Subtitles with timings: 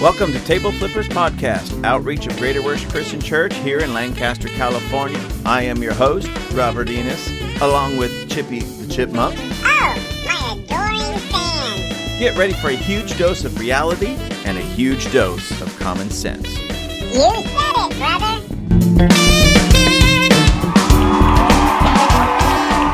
[0.00, 5.20] Welcome to Table Flippers Podcast, outreach of Greater Works Christian Church here in Lancaster, California.
[5.44, 7.28] I am your host, Robert Enos,
[7.60, 9.34] along with Chippy the Chipmunk.
[9.40, 12.20] Oh, my adoring fans.
[12.20, 16.46] Get ready for a huge dose of reality and a huge dose of common sense.
[16.46, 18.38] You said it, brother.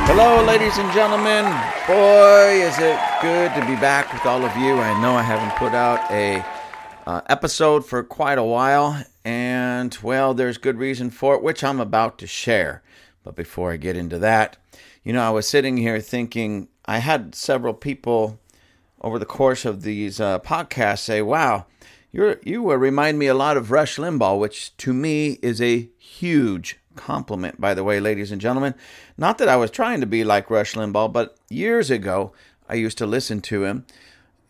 [0.06, 1.44] Hello, ladies and gentlemen.
[1.86, 4.78] Boy, is it good to be back with all of you.
[4.78, 6.42] I know I haven't put out a
[7.06, 11.80] uh, episode for quite a while, and well, there's good reason for it, which I'm
[11.80, 12.82] about to share.
[13.22, 14.56] But before I get into that,
[15.02, 18.38] you know, I was sitting here thinking I had several people
[19.00, 21.66] over the course of these uh, podcasts say, "Wow,
[22.10, 25.88] you're you uh, remind me a lot of Rush Limbaugh," which to me is a
[25.98, 28.74] huge compliment, by the way, ladies and gentlemen.
[29.18, 32.32] Not that I was trying to be like Rush Limbaugh, but years ago
[32.68, 33.84] I used to listen to him,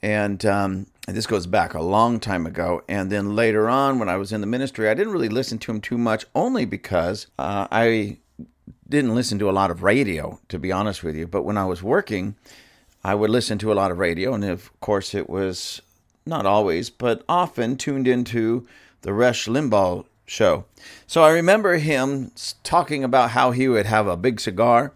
[0.02, 2.82] and um, and this goes back a long time ago.
[2.88, 5.72] And then later on, when I was in the ministry, I didn't really listen to
[5.72, 8.18] him too much, only because uh, I
[8.88, 11.26] didn't listen to a lot of radio, to be honest with you.
[11.26, 12.36] But when I was working,
[13.04, 15.82] I would listen to a lot of radio, and of course, it was
[16.24, 18.66] not always, but often tuned into
[19.02, 20.64] the Rush Limbaugh show.
[21.06, 24.92] So I remember him talking about how he would have a big cigar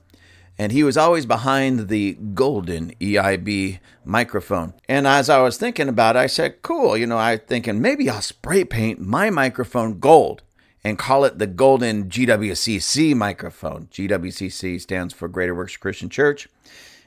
[0.59, 4.75] and he was always behind the golden EIB microphone.
[4.89, 8.11] And as I was thinking about it, I said, cool, you know, I thinking maybe
[8.11, 10.43] I'll spray paint my microphone gold
[10.83, 13.87] and call it the golden GWCC microphone.
[13.93, 16.49] GWCC stands for Greater Works Christian Church.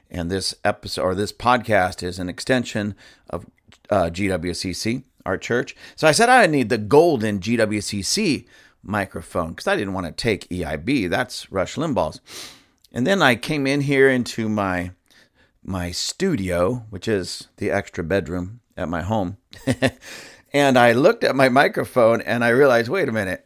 [0.10, 2.96] And this episode or this podcast is an extension
[3.30, 3.46] of
[3.90, 5.76] uh, GWCC, our church.
[5.96, 8.46] So I said I need the golden GWCC
[8.84, 11.10] microphone because I didn't want to take EIB.
[11.10, 12.20] That's Rush Limbaugh's.
[12.92, 14.92] And then I came in here into my
[15.64, 19.38] my studio, which is the extra bedroom at my home.
[20.54, 23.46] and I looked at my microphone and I realized, wait a minute,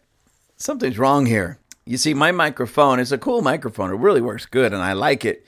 [0.56, 1.60] something's wrong here.
[1.86, 3.92] You see, my microphone is a cool microphone.
[3.92, 5.46] It really works good and I like it.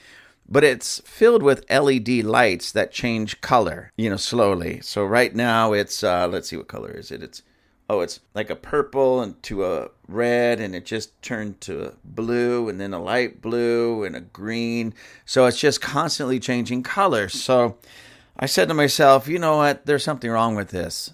[0.49, 4.79] But it's filled with LED lights that change color, you know, slowly.
[4.81, 7.23] So right now it's uh let's see what color is it?
[7.23, 7.41] It's
[7.89, 12.69] oh, it's like a purple and to a red, and it just turned to blue,
[12.69, 14.93] and then a light blue and a green.
[15.25, 17.33] So it's just constantly changing colors.
[17.33, 17.77] So
[18.37, 19.85] I said to myself, you know what?
[19.85, 21.13] There's something wrong with this.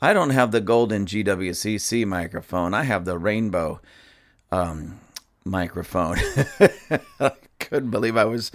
[0.00, 2.74] I don't have the golden GWCC microphone.
[2.74, 3.80] I have the rainbow
[4.52, 5.00] um,
[5.44, 6.18] microphone.
[7.20, 8.52] I couldn't believe I was,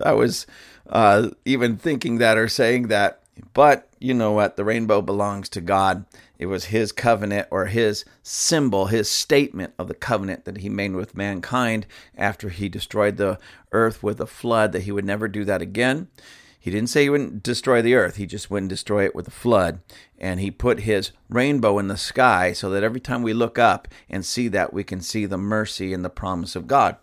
[0.00, 0.46] I was
[0.88, 3.20] uh, even thinking that or saying that.
[3.52, 4.56] But you know what?
[4.56, 6.04] The rainbow belongs to God.
[6.42, 10.96] It was his covenant or his symbol, his statement of the covenant that he made
[10.96, 11.86] with mankind
[12.18, 13.38] after he destroyed the
[13.70, 16.08] earth with a flood, that he would never do that again.
[16.58, 19.32] He didn't say he wouldn't destroy the earth, he just wouldn't destroy it with a
[19.32, 19.82] flood.
[20.18, 23.86] And he put his rainbow in the sky so that every time we look up
[24.10, 26.96] and see that, we can see the mercy and the promise of God.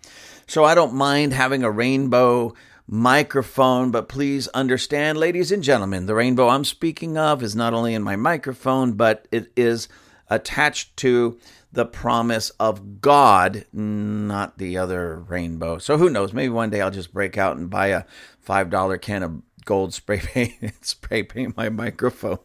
[0.48, 2.54] So I don't mind having a rainbow
[2.90, 7.94] microphone, but please understand, ladies and gentlemen, the rainbow I'm speaking of is not only
[7.94, 9.88] in my microphone, but it is
[10.28, 11.38] attached to
[11.72, 15.78] the promise of God, not the other rainbow.
[15.78, 16.34] So who knows?
[16.34, 18.06] Maybe one day I'll just break out and buy a
[18.48, 22.40] $5 can of gold spray paint and spray paint my microphone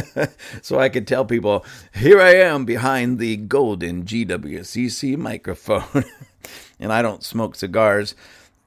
[0.62, 1.64] so I could tell people,
[1.94, 6.04] here I am behind the golden GWCC microphone.
[6.78, 8.14] and I don't smoke cigars.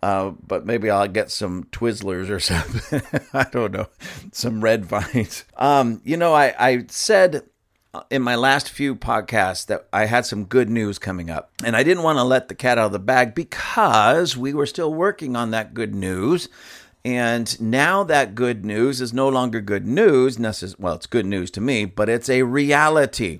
[0.01, 3.01] Uh, but maybe I'll get some Twizzlers or something.
[3.33, 3.87] I don't know,
[4.31, 5.43] some red vines.
[5.57, 7.43] Um, you know, I, I said
[8.09, 11.83] in my last few podcasts that I had some good news coming up, and I
[11.83, 15.35] didn't want to let the cat out of the bag because we were still working
[15.35, 16.49] on that good news.
[17.05, 20.37] And now that good news is no longer good news.
[20.77, 23.39] Well, it's good news to me, but it's a reality.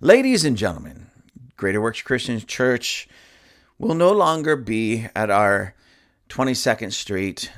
[0.00, 1.06] Ladies and gentlemen,
[1.56, 3.08] Greater Works Christian Church
[3.78, 5.74] will no longer be at our
[6.28, 7.52] 22nd Street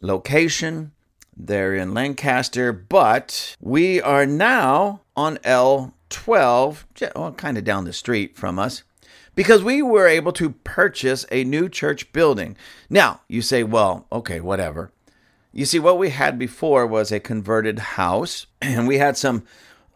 [0.00, 0.92] location.
[1.36, 6.84] They're in Lancaster, but we are now on L12,
[7.14, 8.82] well, kind of down the street from us,
[9.34, 12.56] because we were able to purchase a new church building.
[12.90, 14.92] Now, you say, well, okay, whatever.
[15.52, 19.44] You see, what we had before was a converted house, and we had some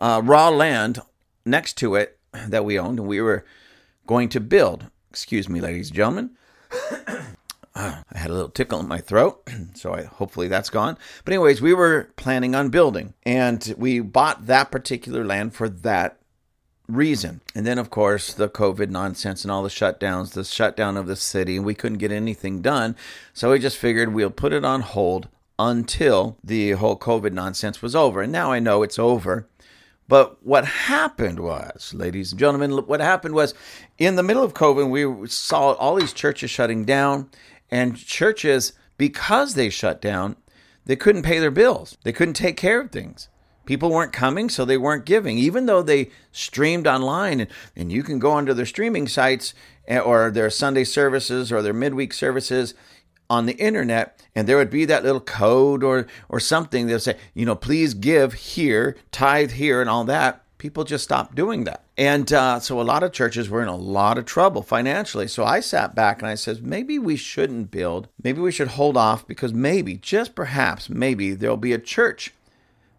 [0.00, 1.00] uh, raw land
[1.44, 3.44] next to it that we owned, and we were
[4.06, 4.86] going to build.
[5.10, 6.30] Excuse me, ladies and gentlemen.
[7.78, 10.96] Ah, I had a little tickle in my throat, so I, hopefully that's gone.
[11.24, 16.18] But anyways, we were planning on building, and we bought that particular land for that
[16.88, 17.42] reason.
[17.54, 21.16] And then, of course, the COVID nonsense and all the shutdowns, the shutdown of the
[21.16, 22.96] city, and we couldn't get anything done.
[23.34, 25.28] So we just figured we'll put it on hold
[25.58, 28.22] until the whole COVID nonsense was over.
[28.22, 29.48] And now I know it's over.
[30.08, 33.54] But what happened was, ladies and gentlemen, what happened was
[33.98, 37.28] in the middle of COVID, we saw all these churches shutting down,
[37.70, 40.36] and churches, because they shut down,
[40.84, 41.98] they couldn't pay their bills.
[42.04, 43.28] They couldn't take care of things.
[43.64, 47.40] People weren't coming, so they weren't giving, even though they streamed online.
[47.40, 49.54] And, and you can go onto their streaming sites
[49.88, 52.74] eh, or their Sunday services or their midweek services
[53.28, 57.16] on the internet and there would be that little code or or something that'll say
[57.34, 61.84] you know please give here tithe here and all that people just stopped doing that
[61.96, 65.44] and uh, so a lot of churches were in a lot of trouble financially so
[65.44, 69.26] i sat back and i said maybe we shouldn't build maybe we should hold off
[69.26, 72.32] because maybe just perhaps maybe there'll be a church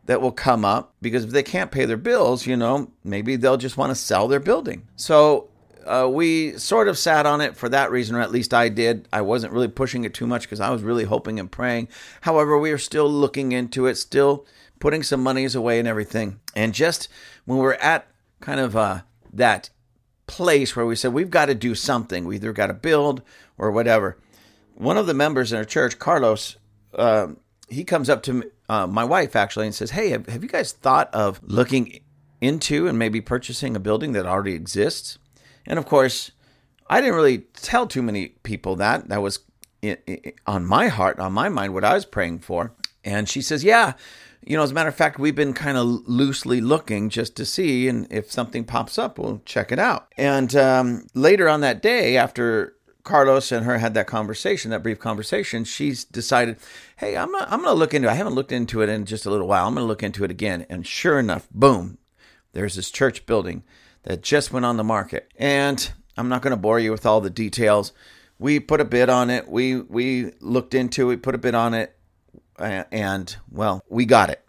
[0.05, 3.57] that will come up because if they can't pay their bills you know maybe they'll
[3.57, 5.49] just want to sell their building so
[5.87, 9.07] uh, we sort of sat on it for that reason, or at least I did.
[9.11, 11.87] I wasn't really pushing it too much because I was really hoping and praying.
[12.21, 14.45] However, we are still looking into it, still
[14.79, 16.39] putting some monies away and everything.
[16.55, 17.07] And just
[17.45, 18.07] when we're at
[18.39, 19.01] kind of uh,
[19.33, 19.69] that
[20.27, 23.21] place where we said we've got to do something, we either got to build
[23.57, 24.17] or whatever.
[24.75, 26.57] One of the members in our church, Carlos,
[26.93, 27.29] uh,
[27.69, 30.71] he comes up to uh, my wife actually and says, "Hey, have, have you guys
[30.71, 31.99] thought of looking
[32.39, 35.17] into and maybe purchasing a building that already exists?"
[35.65, 36.31] And of course,
[36.89, 39.09] I didn't really tell too many people that.
[39.09, 39.39] That was
[40.45, 42.73] on my heart, on my mind, what I was praying for.
[43.03, 43.93] And she says, Yeah,
[44.47, 47.45] you know, as a matter of fact, we've been kind of loosely looking just to
[47.45, 50.07] see, and if something pops up, we'll check it out.
[50.17, 52.73] And um, later on that day, after
[53.03, 56.57] Carlos and her had that conversation, that brief conversation, she's decided,
[56.95, 58.11] hey, I'm, not, I'm to look into it.
[58.11, 59.67] I haven't looked into it in just a little while.
[59.67, 60.65] I'm to look into it again.
[60.69, 61.97] And sure enough, boom,
[62.53, 63.63] there's this church building
[64.03, 65.29] that just went on the market.
[65.35, 67.91] And I'm not going to bore you with all the details.
[68.39, 69.49] We put a bid on it.
[69.49, 71.96] We we looked into it, put a bid on it,
[72.59, 74.43] and well, we got it.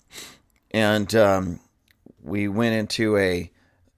[0.71, 1.61] And um,
[2.23, 3.51] we went into a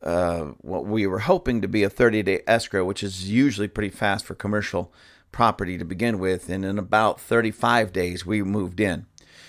[0.02, 3.90] uh, what we were hoping to be a 30 day escrow, which is usually pretty
[3.90, 4.92] fast for commercial
[5.32, 6.48] property to begin with.
[6.48, 9.06] And in about 35 days, we moved in.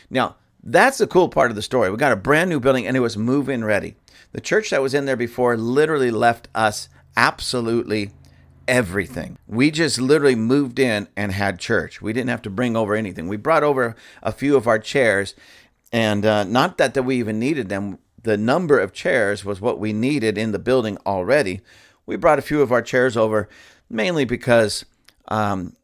[0.10, 1.90] Now, that's the cool part of the story.
[1.90, 3.96] We got a brand new building and it was move in ready.
[4.34, 8.12] The church that was in there before literally left us absolutely
[8.72, 9.38] everything.
[9.48, 12.02] We just literally moved in and had church.
[12.02, 13.28] We didn't have to bring over anything.
[13.28, 15.36] We brought over a few of our chairs,
[15.92, 18.00] and uh, not that, that we even needed them.
[18.24, 21.60] The number of chairs was what we needed in the building already.
[22.06, 23.50] We brought a few of our chairs over
[23.90, 24.86] mainly because,
[25.28, 25.76] um,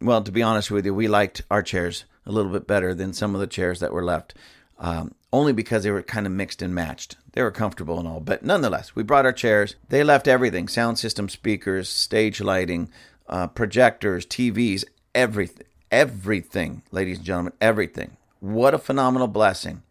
[0.00, 3.12] well, to be honest with you, we liked our chairs a little bit better than
[3.12, 4.34] some of the chairs that were left.
[4.78, 7.16] Um, only because they were kind of mixed and matched.
[7.32, 9.76] They were comfortable and all, but nonetheless, we brought our chairs.
[9.88, 12.90] They left everything sound system, speakers, stage lighting,
[13.28, 14.84] uh, projectors, TVs,
[15.14, 15.66] everything.
[15.90, 18.16] Everything, ladies and gentlemen, everything.
[18.40, 19.82] What a phenomenal blessing.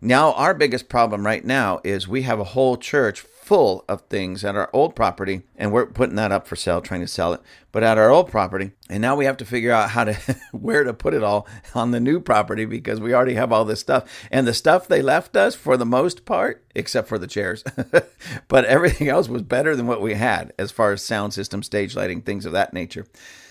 [0.00, 4.44] Now, our biggest problem right now is we have a whole church full of things
[4.44, 7.40] at our old property, and we're putting that up for sale, trying to sell it.
[7.72, 10.12] But at our old property, and now we have to figure out how to
[10.52, 13.80] where to put it all on the new property because we already have all this
[13.80, 14.04] stuff.
[14.30, 17.64] And the stuff they left us, for the most part, except for the chairs,
[18.48, 21.96] but everything else was better than what we had as far as sound system, stage
[21.96, 23.06] lighting, things of that nature.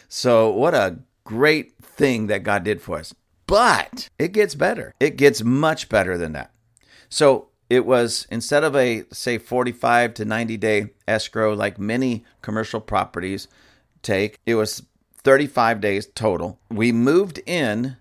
[0.08, 3.16] So, what a great thing that God did for us.
[3.48, 4.94] But it gets better.
[5.00, 6.52] It gets much better than that.
[7.10, 12.80] So, it was instead of a say 45 to 90 day escrow like many commercial
[12.80, 13.48] properties
[14.02, 14.84] take it was
[15.24, 16.60] 35 days total.
[16.70, 17.98] We moved in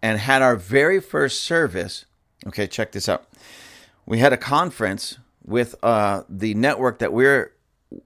[0.00, 2.04] and had our very first service.
[2.46, 3.26] Okay check this out.
[4.06, 7.52] We had a conference with uh, the network that we're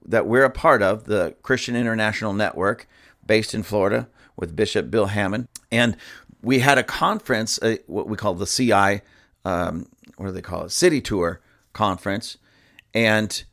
[0.05, 2.89] that we're a part of the christian international network
[3.25, 5.47] based in florida with bishop bill hamon.
[5.71, 5.95] And
[6.41, 9.01] we had a conference uh, what we call the ci
[9.45, 10.71] um, what do they call it?
[10.71, 11.41] City tour
[11.73, 12.37] conference,
[12.93, 13.43] and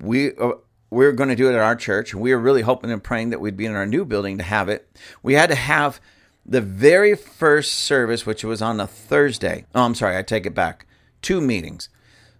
[0.00, 0.52] we uh,
[0.90, 2.12] we are going to do it at our church.
[2.12, 4.44] And we were really hoping and praying that we'd be in our new building to
[4.44, 4.88] have it.
[5.22, 6.00] We had to have
[6.44, 9.66] the very first service, which was on a Thursday.
[9.74, 10.86] Oh, I'm sorry, I take it back.
[11.22, 11.88] Two meetings.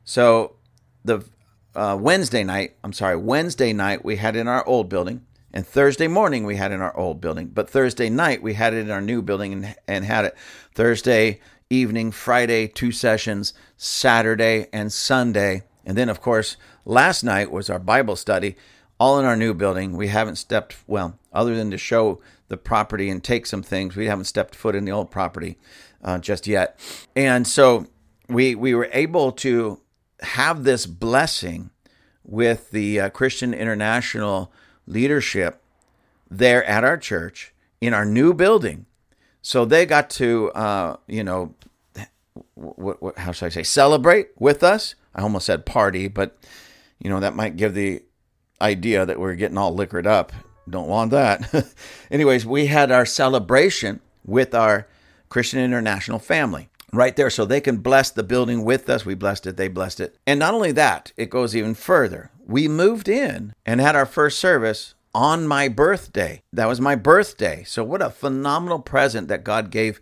[0.04, 0.56] So
[1.04, 1.24] the
[1.74, 6.06] uh, Wednesday night, I'm sorry, Wednesday night we had in our old building, and Thursday
[6.06, 7.48] morning we had in our old building.
[7.48, 10.36] But Thursday night we had it in our new building and, and had it
[10.72, 11.40] Thursday
[11.70, 15.64] evening, Friday, two sessions, Saturday and Sunday.
[15.84, 18.56] And then, of course, last night was our Bible study,
[18.98, 19.96] all in our new building.
[19.96, 24.06] We haven't stepped, well, other than to show the property and take some things, we
[24.06, 25.58] haven't stepped foot in the old property
[26.02, 26.78] uh, just yet.
[27.14, 27.86] And so
[28.28, 29.80] we, we were able to
[30.20, 31.70] have this blessing
[32.24, 34.52] with the uh, Christian International
[34.86, 35.62] leadership
[36.30, 38.85] there at our church in our new building
[39.46, 41.54] so they got to, uh, you know,
[43.16, 44.96] how should I say, celebrate with us.
[45.14, 46.36] I almost said party, but
[46.98, 48.02] you know, that might give the
[48.60, 50.32] idea that we're getting all liquored up.
[50.68, 51.72] Don't want that.
[52.10, 54.88] Anyways, we had our celebration with our
[55.28, 59.06] Christian International family right there so they can bless the building with us.
[59.06, 60.18] We blessed it, they blessed it.
[60.26, 62.32] And not only that, it goes even further.
[62.44, 66.42] We moved in and had our first service on my birthday.
[66.52, 67.64] That was my birthday.
[67.64, 69.98] So, what a phenomenal present that God gave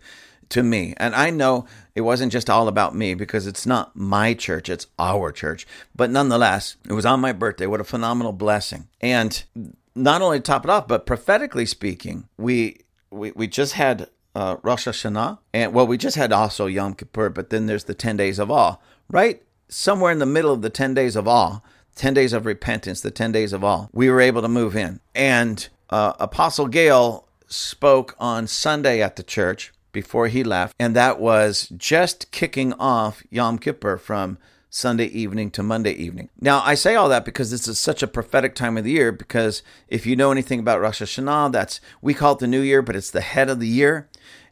[0.49, 0.93] to me.
[0.97, 4.87] And I know it wasn't just all about me because it's not my church, it's
[4.99, 5.65] our church.
[5.95, 7.65] But nonetheless, it was on my birthday.
[7.65, 8.89] What a phenomenal blessing.
[8.99, 9.41] And
[9.95, 14.85] not only top it off, but prophetically speaking, we we, we just had uh, Rosh
[14.85, 18.37] Hashanah, and well, we just had also Yom Kippur, but then there's the 10 days
[18.37, 18.75] of awe,
[19.09, 19.41] right?
[19.69, 21.61] Somewhere in the middle of the 10 days of awe,
[21.95, 24.99] 10 days of repentance, the 10 days of all, we were able to move in.
[25.13, 31.19] And uh, Apostle Gail spoke on Sunday at the church before he left, and that
[31.19, 34.37] was just kicking off Yom Kippur from
[34.75, 36.27] Sunday evening to Monday evening.
[36.41, 39.13] Now, I say all that because this is such a prophetic time of the year.
[39.13, 42.81] Because if you know anything about Rosh Hashanah, that's we call it the New Year,
[42.81, 44.09] but it's the head of the year,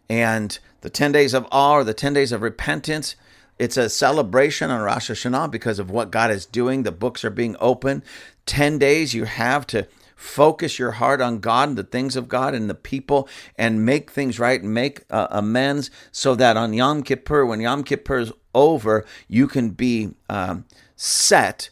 [0.09, 3.17] and the ten days of awe or the ten days of repentance.
[3.59, 6.83] It's a celebration on Rosh Hashanah because of what God is doing.
[6.83, 8.03] The books are being opened.
[8.45, 12.55] Ten days you have to focus your heart on God and the things of God
[12.55, 17.03] and the people and make things right and make uh, amends so that on Yom
[17.03, 21.69] Kippur, when Yom Kippur is over, you can be um, set,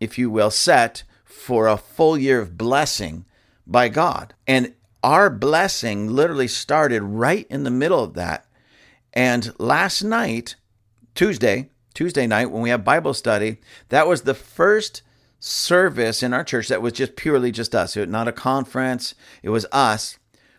[0.00, 3.24] if you will, set for a full year of blessing
[3.66, 4.34] by God.
[4.46, 8.46] And our blessing literally started right in the middle of that.
[9.12, 10.56] And last night,
[11.16, 13.58] Tuesday, Tuesday night, when we have Bible study,
[13.88, 15.02] that was the first
[15.40, 17.96] service in our church that was just purely just us.
[17.96, 20.18] It was not a conference, it was us.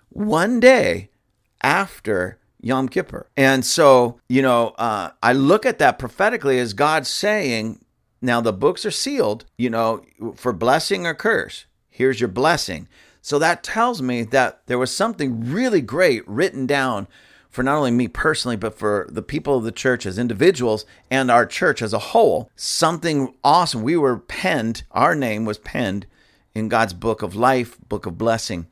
[0.10, 1.10] One day
[1.62, 3.28] after Yom Kippur.
[3.38, 7.84] And so, you know, uh, I look at that prophetically as God saying,
[8.22, 10.04] now the books are sealed, you know,
[10.36, 11.66] for blessing or curse.
[11.90, 12.88] Here's your blessing.
[13.22, 17.08] So that tells me that there was something really great written down
[17.58, 21.32] for not only me personally, but for the people of the church as individuals and
[21.32, 22.52] our church as a whole.
[22.56, 23.82] Something awesome.
[23.82, 26.06] We were penned, our name was penned
[26.54, 28.68] in God's book of life, book of blessing.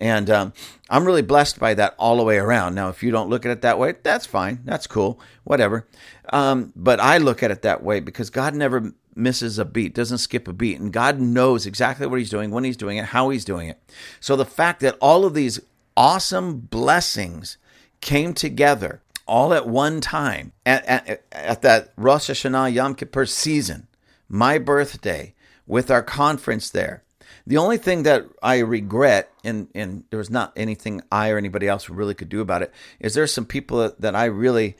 [0.00, 0.54] And um,
[0.88, 2.74] I'm really blessed by that all the way around.
[2.74, 4.60] Now, if you don't look at it that way, that's fine.
[4.64, 5.20] That's cool.
[5.44, 5.86] Whatever.
[6.32, 10.16] Um, but I look at it that way because God never misses a beat, doesn't
[10.16, 10.80] skip a beat.
[10.80, 13.78] And God knows exactly what He's doing, when He's doing it, how He's doing it.
[14.20, 15.60] So the fact that all of these
[15.98, 17.58] awesome blessings
[18.02, 23.86] came together all at one time at, at, at that Rosh Hashanah Yom Kippur season,
[24.28, 25.32] my birthday,
[25.66, 27.02] with our conference there.
[27.46, 31.66] The only thing that I regret, and, and there was not anything I or anybody
[31.66, 34.76] else really could do about it, is there's some people that, I really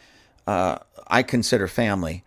[0.47, 2.25] uh, I consider family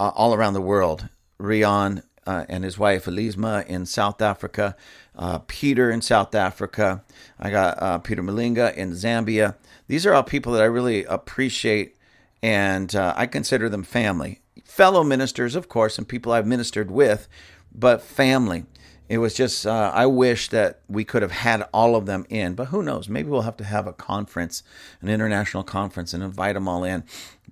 [0.00, 1.08] uh, all around the world.
[1.38, 4.76] Rion uh, and his wife Elisma in South Africa,
[5.16, 7.02] uh, Peter in South Africa.
[7.38, 9.56] I got uh, Peter Malinga in Zambia.
[9.88, 11.96] These are all people that I really appreciate,
[12.42, 14.40] and uh, I consider them family.
[14.64, 17.28] Fellow ministers, of course, and people I've ministered with,
[17.74, 18.64] but family.
[19.08, 22.54] It was just, uh, I wish that we could have had all of them in,
[22.54, 23.10] but who knows?
[23.10, 24.62] Maybe we'll have to have a conference,
[25.02, 27.04] an international conference, and invite them all in.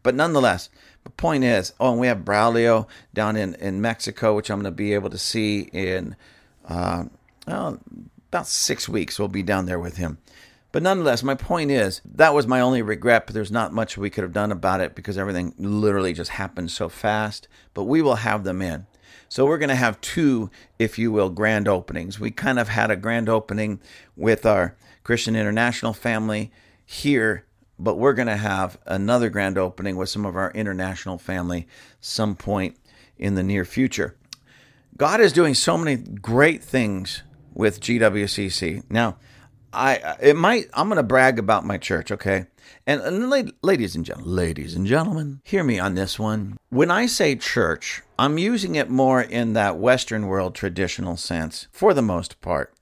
[0.03, 0.71] But nonetheless,
[1.05, 4.73] the point is, oh, and we have Braulio down in, in Mexico, which I'm going
[4.73, 6.17] to be able to see in
[6.67, 7.05] uh,
[7.51, 7.81] well,
[8.29, 9.19] about six weeks.
[9.19, 10.19] We'll be down there with him.
[10.73, 14.09] But nonetheless, my point is that was my only regret, but there's not much we
[14.09, 17.49] could have done about it because everything literally just happened so fast.
[17.75, 18.87] But we will have them in.
[19.29, 22.21] So we're going to have two, if you will, grand openings.
[22.21, 23.81] We kind of had a grand opening
[24.17, 26.53] with our Christian International family
[26.85, 27.47] here,
[27.79, 31.67] but we're going to have another grand opening with some of our international family
[32.01, 32.77] some point
[33.19, 34.17] in the near future.
[34.97, 37.23] God is doing so many great things
[37.55, 38.85] with GWCC.
[38.91, 39.17] Now,
[39.73, 42.47] I it might I'm going to brag about my church, okay?
[42.87, 46.57] And, and ladies and gentlemen, ladies and gentlemen, hear me on this one.
[46.71, 51.95] When I say church, I'm using it more in that Western world traditional sense, for
[51.95, 52.75] the most part.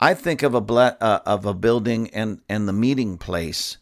[0.00, 3.78] I think of a ble- uh, of a building and and the meeting place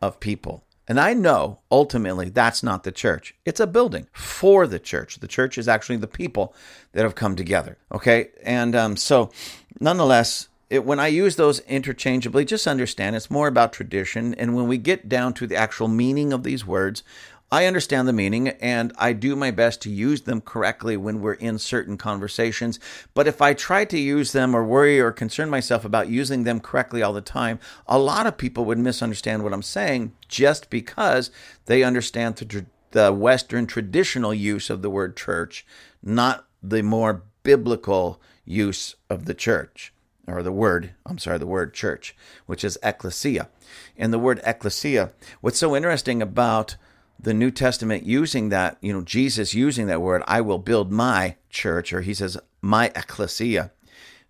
[0.00, 0.64] of people.
[0.90, 3.36] And I know ultimately that's not the church.
[3.44, 5.20] It's a building for the church.
[5.20, 6.52] The church is actually the people
[6.94, 7.78] that have come together.
[7.92, 8.30] Okay.
[8.42, 9.30] And um, so,
[9.78, 14.34] nonetheless, it, when I use those interchangeably, just understand it's more about tradition.
[14.34, 17.04] And when we get down to the actual meaning of these words,
[17.52, 21.32] I understand the meaning and I do my best to use them correctly when we're
[21.32, 22.78] in certain conversations.
[23.12, 26.60] But if I try to use them or worry or concern myself about using them
[26.60, 31.32] correctly all the time, a lot of people would misunderstand what I'm saying just because
[31.66, 35.66] they understand the, the Western traditional use of the word church,
[36.04, 39.92] not the more biblical use of the church
[40.28, 42.14] or the word, I'm sorry, the word church,
[42.46, 43.48] which is ecclesia.
[43.96, 46.76] And the word ecclesia, what's so interesting about
[47.22, 51.36] the New Testament using that, you know, Jesus using that word, I will build my
[51.50, 53.72] church, or he says, my ecclesia.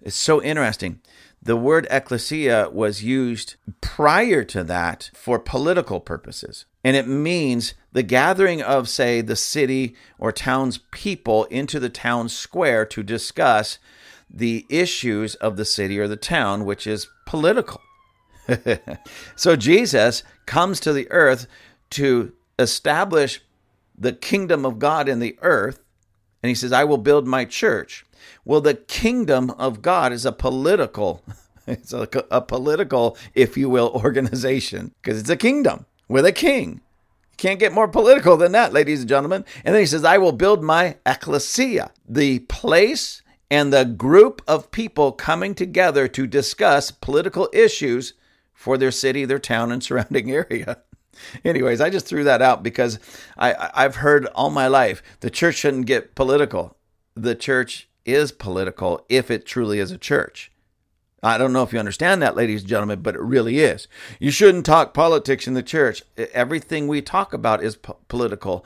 [0.00, 1.00] It's so interesting.
[1.42, 6.66] The word ecclesia was used prior to that for political purposes.
[6.82, 12.28] And it means the gathering of, say, the city or town's people into the town
[12.28, 13.78] square to discuss
[14.28, 17.80] the issues of the city or the town, which is political.
[19.36, 21.46] so Jesus comes to the earth
[21.90, 23.42] to establish
[23.96, 25.80] the kingdom of God in the earth.
[26.42, 28.04] And he says, I will build my church.
[28.44, 31.22] Well, the kingdom of God is a political,
[31.66, 36.80] it's a, a political, if you will, organization because it's a kingdom with a king.
[37.36, 39.46] Can't get more political than that, ladies and gentlemen.
[39.64, 44.70] And then he says, I will build my ecclesia, the place and the group of
[44.70, 48.12] people coming together to discuss political issues
[48.52, 50.82] for their city, their town, and surrounding area.
[51.44, 52.98] Anyways, I just threw that out because
[53.36, 56.76] I, I've heard all my life the church shouldn't get political.
[57.14, 60.50] The church is political if it truly is a church.
[61.22, 63.88] I don't know if you understand that, ladies and gentlemen, but it really is.
[64.18, 66.02] You shouldn't talk politics in the church.
[66.16, 68.64] Everything we talk about is po- political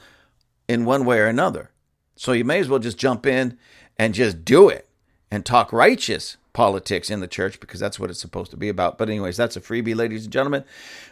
[0.69, 1.71] in one way or another.
[2.17, 3.59] So you may as well just jump in
[3.99, 4.89] and just do it
[5.31, 8.97] and talk righteous politics in the church because that's what it's supposed to be about.
[8.97, 10.65] But anyways, that's a freebie, ladies and gentlemen.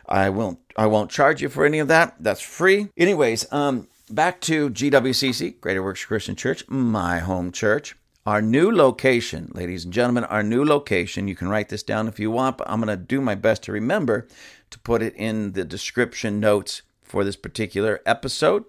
[0.09, 2.17] I won't I won't charge you for any of that.
[2.19, 2.89] That's free.
[2.97, 7.97] Anyways, um back to GWCC, Greater Works Christian Church, my home church.
[8.25, 12.21] Our new location, ladies and gentlemen, our new location, you can write this down if
[12.21, 14.29] you want, but I'm going to do my best to remember
[14.71, 18.65] to put it in the description notes for this particular episode.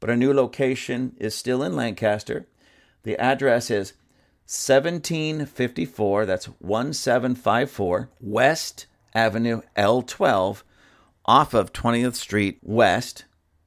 [0.00, 2.48] But our new location is still in Lancaster.
[3.04, 3.92] The address is
[4.46, 10.62] 1754, that's 1754 West Avenue L12
[11.24, 13.24] off of 20th Street West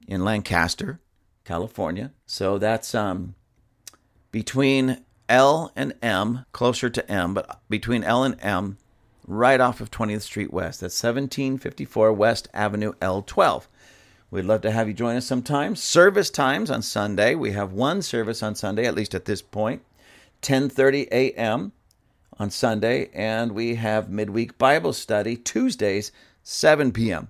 [0.08, 1.02] in Lancaster,
[1.44, 2.14] California.
[2.26, 3.36] So that's um
[4.32, 8.78] between L and M, closer to M, but between L and M,
[9.28, 10.80] right off of 20th Street West.
[10.80, 13.68] That's 1754 West Avenue L12.
[14.32, 15.76] We'd love to have you join us sometime.
[15.76, 17.36] Service times on Sunday.
[17.36, 19.82] We have one service on Sunday, at least at this point.
[20.42, 21.72] 10:30 a.m.
[22.38, 26.12] on Sunday, and we have midweek Bible study Tuesdays
[26.44, 27.30] 7 p.m.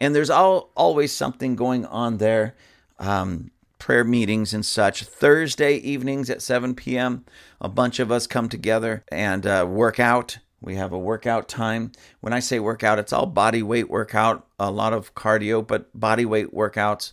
[0.00, 2.54] And there's all, always something going on there.
[2.98, 5.04] Um, prayer meetings and such.
[5.04, 7.24] Thursday evenings at 7 p.m.,
[7.60, 10.38] a bunch of us come together and uh, work out.
[10.60, 11.92] We have a workout time.
[12.20, 16.24] When I say workout, it's all body weight workout, a lot of cardio, but body
[16.24, 17.12] weight workouts,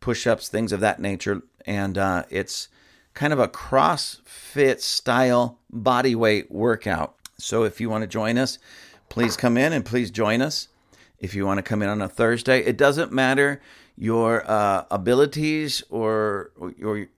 [0.00, 1.42] push ups, things of that nature.
[1.64, 2.68] And uh, it's
[3.14, 7.14] kind of a CrossFit style body weight workout.
[7.38, 8.58] So if you want to join us,
[9.08, 10.68] please come in and please join us.
[11.18, 13.60] If you want to come in on a Thursday, it doesn't matter
[13.96, 16.50] your uh, abilities or,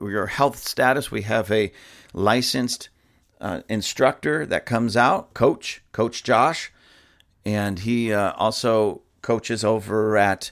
[0.00, 1.10] your health status.
[1.10, 1.72] We have a
[2.12, 2.90] licensed
[3.40, 6.72] uh, instructor that comes out, coach, Coach Josh,
[7.44, 10.50] and he uh, also coaches over at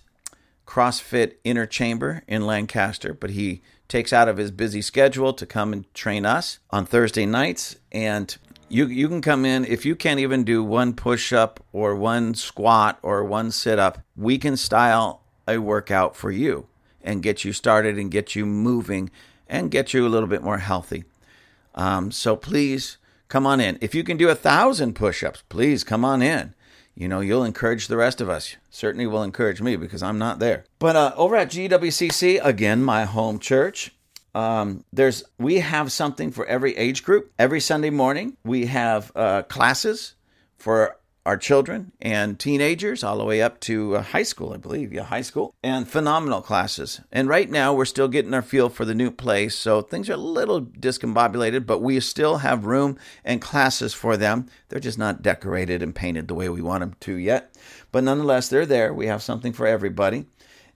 [0.67, 3.63] CrossFit Inner Chamber in Lancaster, but he
[3.95, 7.77] takes out of his busy schedule to come and train us on Thursday nights.
[7.93, 8.37] And
[8.69, 12.35] you you can come in if you can't even do one push up or one
[12.35, 14.01] squat or one sit up.
[14.17, 16.67] We can style a workout for you
[17.05, 19.11] and get you started and get you moving
[19.49, 21.05] and get you a little bit more healthy.
[21.77, 22.97] Um, so please
[23.29, 23.79] come on in.
[23.81, 26.54] If you can do a thousand push-ups, please come on in.
[26.95, 28.57] You know, you'll encourage the rest of us.
[28.71, 30.65] Certainly will encourage me because I'm not there.
[30.79, 33.93] But uh, over at GWCC, again, my home church,
[34.35, 37.33] um, there's we have something for every age group.
[37.39, 40.15] Every Sunday morning, we have uh, classes
[40.57, 44.93] for our children and teenagers all the way up to uh, high school, I believe.
[44.93, 45.55] Yeah, high school.
[45.63, 47.01] And phenomenal classes.
[47.11, 49.57] And right now, we're still getting our feel for the new place.
[49.57, 54.49] So things are a little discombobulated, but we still have room and classes for them.
[54.69, 57.57] They're just not decorated and painted the way we want them to yet.
[57.91, 58.93] But nonetheless, they're there.
[58.93, 60.27] We have something for everybody.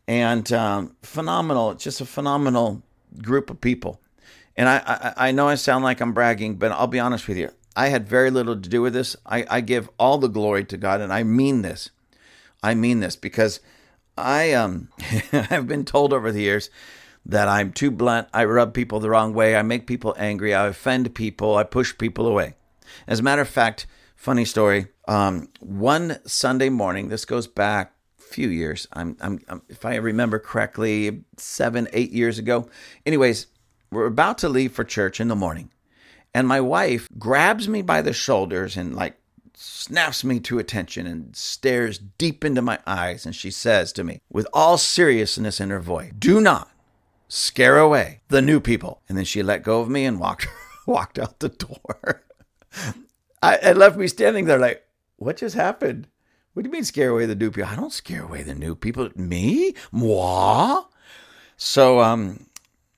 [0.06, 2.82] And um, phenomenal, just a phenomenal
[3.22, 4.00] group of people.
[4.56, 7.36] And I, I, I know I sound like I'm bragging, but I'll be honest with
[7.36, 7.50] you.
[7.78, 9.14] I had very little to do with this.
[9.24, 11.90] I, I give all the glory to God, and I mean this.
[12.60, 13.60] I mean this because
[14.16, 16.70] I um have been told over the years
[17.24, 18.26] that I'm too blunt.
[18.34, 19.54] I rub people the wrong way.
[19.54, 20.56] I make people angry.
[20.56, 21.54] I offend people.
[21.54, 22.54] I push people away.
[23.06, 23.86] As a matter of fact,
[24.16, 24.88] funny story.
[25.06, 28.88] Um, one Sunday morning, this goes back a few years.
[28.92, 32.68] I'm, I'm, I'm, if I remember correctly, seven, eight years ago.
[33.06, 33.46] Anyways,
[33.92, 35.70] we're about to leave for church in the morning,
[36.34, 39.16] and my wife grabs me by the shoulders and like
[39.54, 44.20] snaps me to attention and stares deep into my eyes, and she says to me,
[44.30, 46.70] with all seriousness in her voice, "Do not
[47.28, 50.46] scare away the new people." And then she let go of me and walked
[50.86, 52.22] walked out the door.
[53.42, 54.84] I, it left me standing there like,
[55.16, 56.08] what just happened?
[56.52, 57.70] What do you mean scare away the new people?
[57.70, 59.10] I don't scare away the new people.
[59.14, 59.74] Me?
[59.92, 60.82] Moi?
[61.56, 62.46] So um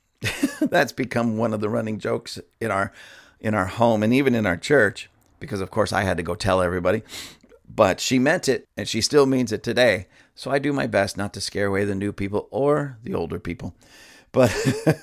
[0.60, 2.92] that's become one of the running jokes in our
[3.40, 5.09] in our home and even in our church
[5.40, 7.03] because of course I had to go tell everybody.
[7.68, 10.07] But she meant it and she still means it today.
[10.35, 13.38] So I do my best not to scare away the new people or the older
[13.38, 13.74] people.
[14.33, 14.50] But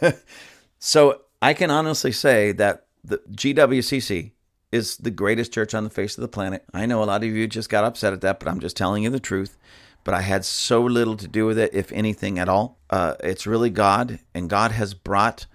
[0.79, 4.31] so I can honestly say that the GWCC
[4.71, 6.63] is the greatest church on the face of the planet.
[6.73, 9.03] I know a lot of you just got upset at that, but I'm just telling
[9.03, 9.57] you the truth.
[10.03, 12.79] But I had so little to do with it, if anything at all.
[12.89, 15.45] Uh, it's really God, and God has brought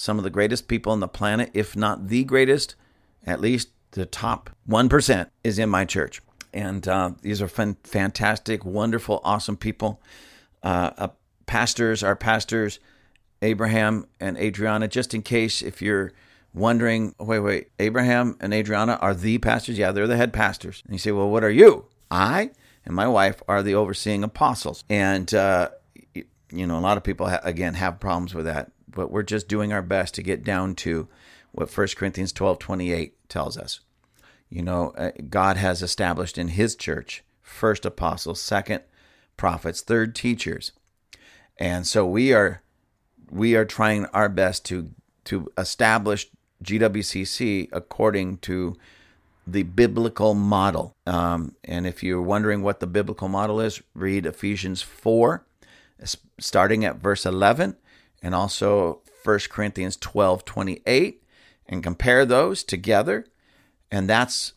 [0.00, 2.74] some of the greatest people on the planet, if not the greatest,
[3.26, 6.22] at least the top 1% is in my church.
[6.54, 10.00] And uh, these are fun, fantastic, wonderful, awesome people.
[10.62, 11.08] Uh, uh,
[11.44, 12.80] pastors, our pastors,
[13.42, 16.12] Abraham and Adriana, just in case if you're
[16.54, 19.76] wondering, wait, wait, Abraham and Adriana are the pastors?
[19.76, 20.82] Yeah, they're the head pastors.
[20.86, 21.84] And you say, well, what are you?
[22.10, 22.52] I
[22.86, 24.82] and my wife are the overseeing apostles.
[24.88, 25.68] And, uh,
[26.14, 29.72] you know, a lot of people, again, have problems with that, but we're just doing
[29.72, 31.08] our best to get down to
[31.52, 33.80] what 1 Corinthians 12 28 tells us.
[34.48, 38.82] You know, uh, God has established in his church first apostles, second
[39.36, 40.72] prophets, third teachers.
[41.56, 42.62] And so we are
[43.30, 44.90] we are trying our best to
[45.24, 46.28] to establish
[46.64, 48.76] GWCC according to
[49.46, 50.94] the biblical model.
[51.06, 55.44] Um, and if you're wondering what the biblical model is, read Ephesians 4,
[56.38, 57.76] starting at verse 11,
[58.22, 61.22] and also 1 Corinthians 12 28,
[61.66, 63.26] and compare those together.
[63.90, 64.54] And that's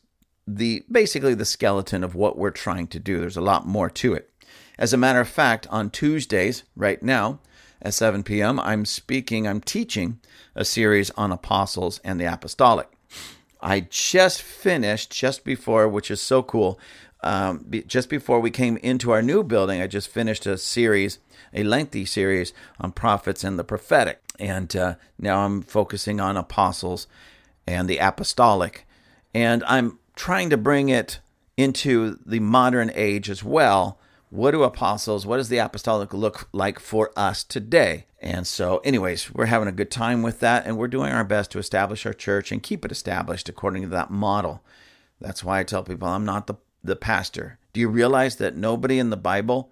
[0.47, 3.19] the basically the skeleton of what we're trying to do.
[3.19, 4.29] There's a lot more to it.
[4.77, 7.39] As a matter of fact, on Tuesdays, right now,
[7.81, 10.19] at 7 p.m., I'm speaking, I'm teaching
[10.55, 12.89] a series on apostles and the apostolic.
[13.61, 16.79] I just finished, just before, which is so cool,
[17.23, 21.19] um, just before we came into our new building, I just finished a series,
[21.53, 24.21] a lengthy series on prophets and the prophetic.
[24.39, 27.07] And uh, now I'm focusing on apostles
[27.67, 28.85] and the apostolic.
[29.33, 31.19] And I'm trying to bring it
[31.55, 33.99] into the modern age as well
[34.33, 38.07] what do apostles, what does the apostolic look like for us today?
[38.19, 41.51] And so, anyways, we're having a good time with that, and we're doing our best
[41.51, 44.63] to establish our church and keep it established according to that model.
[45.21, 47.59] That's why I tell people I'm not the, the pastor.
[47.73, 49.69] Do you realize that nobody in the Bible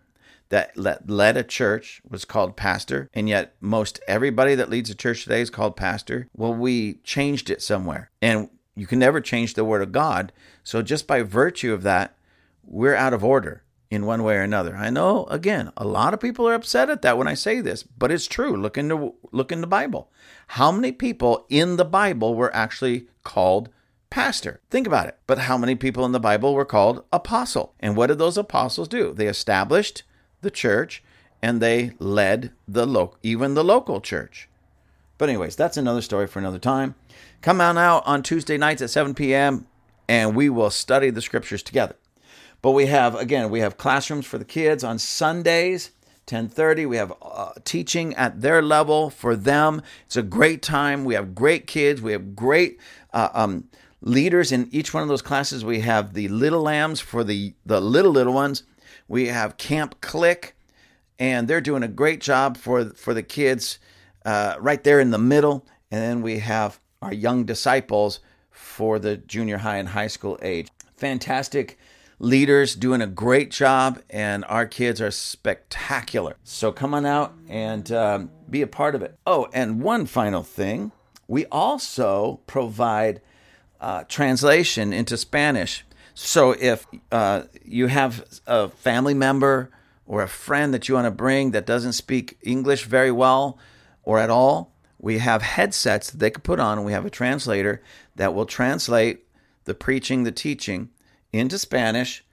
[0.51, 5.23] that led a church was called pastor, and yet most everybody that leads a church
[5.23, 6.27] today is called pastor?
[6.35, 10.31] Well, we changed it somewhere, and you can never change the word of God.
[10.63, 12.15] So, just by virtue of that,
[12.63, 14.75] we're out of order in one way or another.
[14.75, 17.83] I know again, a lot of people are upset at that when I say this,
[17.83, 18.55] but it's true.
[18.55, 20.11] Look into look in the Bible.
[20.47, 23.69] How many people in the Bible were actually called
[24.09, 24.61] pastor?
[24.69, 25.17] Think about it.
[25.27, 27.73] But how many people in the Bible were called apostle?
[27.79, 29.13] And what did those apostles do?
[29.13, 30.03] They established
[30.41, 31.03] the church
[31.41, 34.47] and they led the local even the local church.
[35.17, 36.95] But anyways, that's another story for another time.
[37.41, 39.67] Come on out on Tuesday nights at 7 p.m.
[40.07, 41.95] and we will study the scriptures together.
[42.61, 45.91] But we have again, we have classrooms for the kids on Sundays.
[46.27, 51.15] 10:30 we have uh, teaching at their level for them it's a great time we
[51.15, 52.79] have great kids we have great
[53.11, 53.67] uh, um,
[54.01, 57.81] leaders in each one of those classes we have the little lambs for the the
[57.81, 58.63] little little ones
[59.11, 60.55] we have camp click
[61.19, 63.77] and they're doing a great job for for the kids
[64.25, 68.19] uh, right there in the middle and then we have our young disciples
[68.49, 71.77] for the junior high and high school age fantastic
[72.21, 76.37] leaders doing a great job, and our kids are spectacular.
[76.43, 79.17] So come on out and um, be a part of it.
[79.25, 80.91] Oh, and one final thing
[81.27, 83.21] we also provide
[83.79, 85.83] uh, translation into Spanish.
[86.23, 89.71] So if uh, you have a family member
[90.05, 93.57] or a friend that you want to bring that doesn't speak English very well
[94.03, 97.09] or at all, we have headsets that they can put on, and we have a
[97.09, 97.81] translator
[98.15, 99.25] that will translate
[99.65, 100.89] the preaching, the teaching
[101.33, 102.23] into Spanish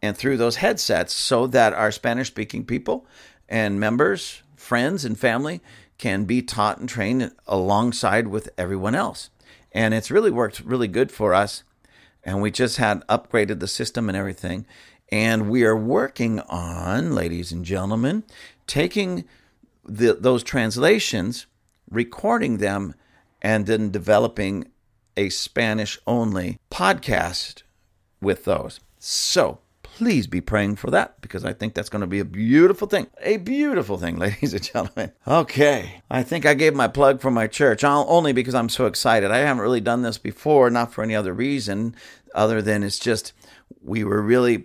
[0.00, 3.04] and through those headsets so that our Spanish speaking people
[3.48, 5.60] and members, friends, and family
[5.98, 9.30] can be taught and trained alongside with everyone else.
[9.72, 11.64] And it's really worked really good for us.
[12.24, 14.66] And we just had upgraded the system and everything.
[15.12, 18.24] And we are working on, ladies and gentlemen,
[18.66, 19.24] taking
[19.84, 21.46] the, those translations,
[21.90, 22.94] recording them,
[23.42, 24.70] and then developing
[25.16, 27.62] a Spanish only podcast
[28.20, 28.80] with those.
[28.98, 29.58] So
[29.96, 33.06] please be praying for that because I think that's going to be a beautiful thing.
[33.20, 35.12] A beautiful thing, ladies and gentlemen.
[35.26, 39.30] Okay, I think I gave my plug for my church only because I'm so excited.
[39.30, 41.94] I haven't really done this before, not for any other reason
[42.34, 43.32] other than it's just
[43.82, 44.64] we were really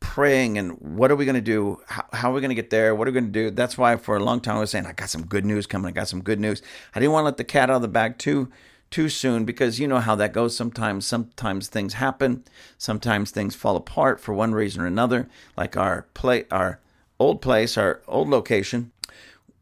[0.00, 1.80] praying and what are we going to do?
[1.86, 2.94] How, how, are we going to get there?
[2.94, 3.50] What are we going to do?
[3.50, 5.88] That's why for a long time I was saying, I got some good news coming.
[5.88, 6.60] I got some good news.
[6.94, 8.52] I didn't want to let the cat out of the bag too
[8.90, 10.56] too soon because you know how that goes.
[10.56, 12.44] Sometimes sometimes things happen.
[12.78, 15.28] Sometimes things fall apart for one reason or another.
[15.56, 16.80] Like our play our
[17.18, 18.92] old place our old location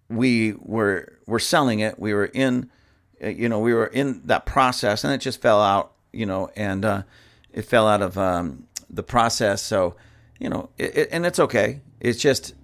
[0.08, 1.98] we were were selling it.
[1.98, 2.70] We were in
[3.22, 6.50] uh, you know we were in that process and it just fell out you know
[6.56, 7.02] and uh,
[7.52, 9.62] it fell out of um, the process.
[9.62, 9.96] So
[10.38, 11.80] you know it, it, and it's okay.
[12.00, 12.54] It's just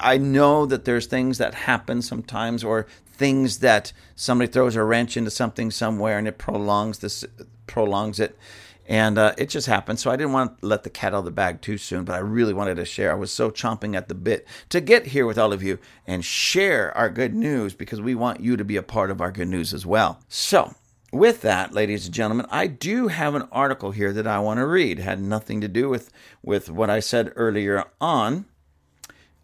[0.00, 2.86] I know that there's things that happen sometimes, or
[3.18, 7.24] things that somebody throws a wrench into something somewhere and it prolongs this
[7.66, 8.38] prolongs it.
[8.86, 10.00] And uh, it just happened.
[10.00, 12.14] So i didn't want to let the cat out of the bag too soon but
[12.14, 13.10] i really wanted to share.
[13.10, 16.24] I was so chomping at the bit to get here with all of you and
[16.24, 19.48] share our good news because we want you to be a part of our good
[19.48, 20.20] news as well.
[20.28, 20.74] So
[21.12, 24.66] with that ladies and gentlemen i do have an article here that i want to
[24.66, 24.98] read.
[24.98, 26.10] It had nothing to do with
[26.42, 28.46] with what i said earlier on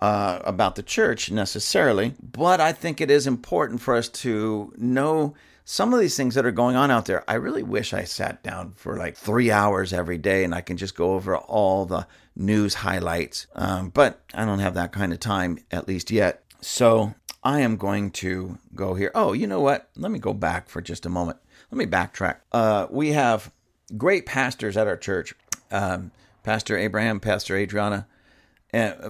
[0.04, 5.34] uh, about the church necessarily, but I think it is important for us to know
[5.64, 7.24] some of these things that are going on out there.
[7.26, 10.76] I really wish I sat down for like three hours every day and I can
[10.76, 15.20] just go over all the news highlights, um, but I don't have that kind of
[15.20, 16.44] time, at least yet.
[16.60, 19.10] So I am going to go here.
[19.14, 19.88] Oh, you know what?
[19.96, 21.38] Let me go back for just a moment.
[21.70, 22.40] Let me backtrack.
[22.52, 23.50] Uh, we have
[23.96, 25.34] great pastors at our church.
[25.70, 26.10] Um,
[26.42, 28.06] Pastor Abraham, Pastor Adriana,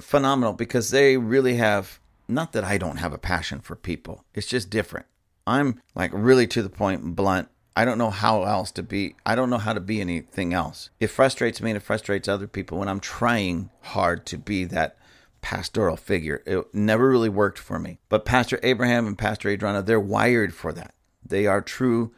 [0.00, 4.24] phenomenal because they really have not that I don't have a passion for people.
[4.35, 5.07] It's just different.
[5.46, 7.48] I'm like really to the point point, blunt.
[7.77, 9.16] I don't know how else to be.
[9.27, 10.90] I don't know how to be anything else.
[11.00, 14.96] It frustrates me and it frustrates other people when I'm trying hard to be that
[15.42, 16.42] pastoral figure.
[16.46, 17.98] It never really worked for me.
[18.09, 20.94] But Pastor Abraham and Pastor Adriana, they're wired for that.
[21.27, 22.12] They are true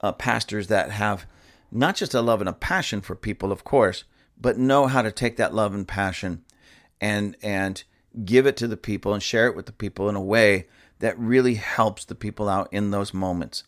[0.00, 1.26] uh, pastors that have
[1.70, 4.04] not just a love and a passion for people, of course,
[4.40, 6.44] but know how to take that love and passion
[7.02, 7.82] and and
[8.24, 10.68] give it to the people and share it with the people in a way
[11.00, 13.64] that really helps the people out in those moments.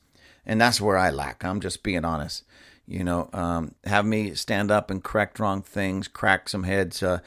[0.47, 1.45] And that's where I lack.
[1.45, 2.45] I'm just being honest.
[2.87, 7.21] You know, um, have me stand up and correct wrong things, crack some heads, uh,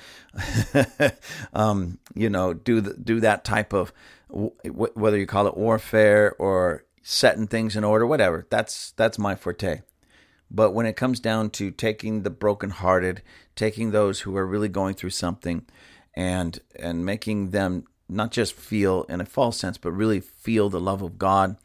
[1.53, 3.91] um, you know, do the, do that type of
[4.29, 8.45] whether you call it warfare or setting things in order, whatever.
[8.51, 9.81] That's that's my forte.
[10.51, 13.21] But when it comes down to taking the brokenhearted,
[13.55, 15.65] taking those who are really going through something,
[16.17, 20.80] and and making them not just feel in a false sense, but really feel the
[20.80, 21.58] love of God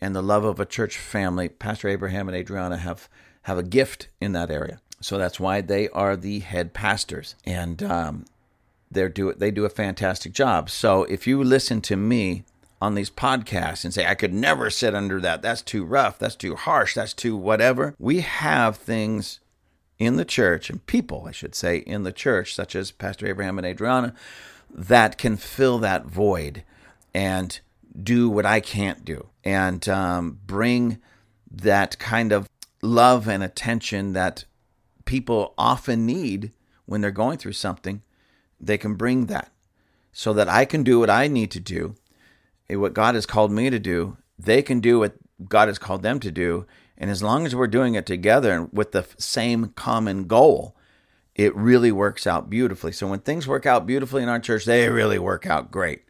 [0.00, 1.48] and the love of a church family.
[1.48, 3.08] Pastor Abraham and Adriana have
[3.42, 7.82] have a gift in that area, so that's why they are the head pastors, and
[7.82, 8.24] um,
[8.90, 10.70] they do they do a fantastic job.
[10.70, 12.44] So if you listen to me
[12.80, 16.36] on these podcasts and say I could never sit under that, that's too rough, that's
[16.36, 19.40] too harsh, that's too whatever, we have things
[19.98, 23.58] in the church, and people, I should say, in the church, such as Pastor Abraham
[23.58, 24.14] and Adriana,
[24.70, 26.64] that can fill that void
[27.14, 27.58] and
[28.02, 30.98] do what I can't do and um, bring
[31.50, 32.48] that kind of
[32.82, 34.44] love and attention that
[35.06, 36.52] people often need
[36.84, 38.02] when they're going through something.
[38.60, 39.50] They can bring that
[40.12, 41.94] so that I can do what I need to do,
[42.68, 44.16] what God has called me to do.
[44.38, 45.14] They can do what
[45.48, 46.66] God has called them to do,
[46.98, 50.76] and as long as we're doing it together and with the same common goal,
[51.34, 52.92] it really works out beautifully.
[52.92, 56.02] So when things work out beautifully in our church, they really work out great.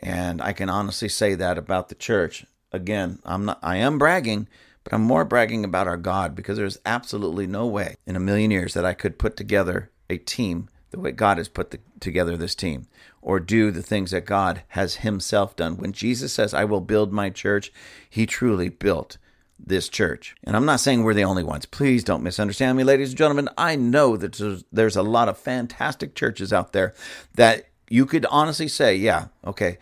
[0.00, 2.44] And I can honestly say that about the church.
[2.70, 4.46] Again, I'm not I am bragging,
[4.84, 8.50] but I'm more bragging about our God because there's absolutely no way in a million
[8.50, 12.36] years that I could put together a team the way God has put the, together
[12.36, 12.86] this team
[13.20, 15.76] or do the things that God has himself done.
[15.76, 17.72] When Jesus says, I will build my church,
[18.08, 19.18] he truly built
[19.58, 20.34] this church.
[20.44, 21.66] And I'm not saying we're the only ones.
[21.66, 23.48] Please don't misunderstand me, ladies and gentlemen.
[23.58, 26.94] I know that there's a lot of fantastic churches out there
[27.34, 29.78] that you could honestly say, yeah, okay,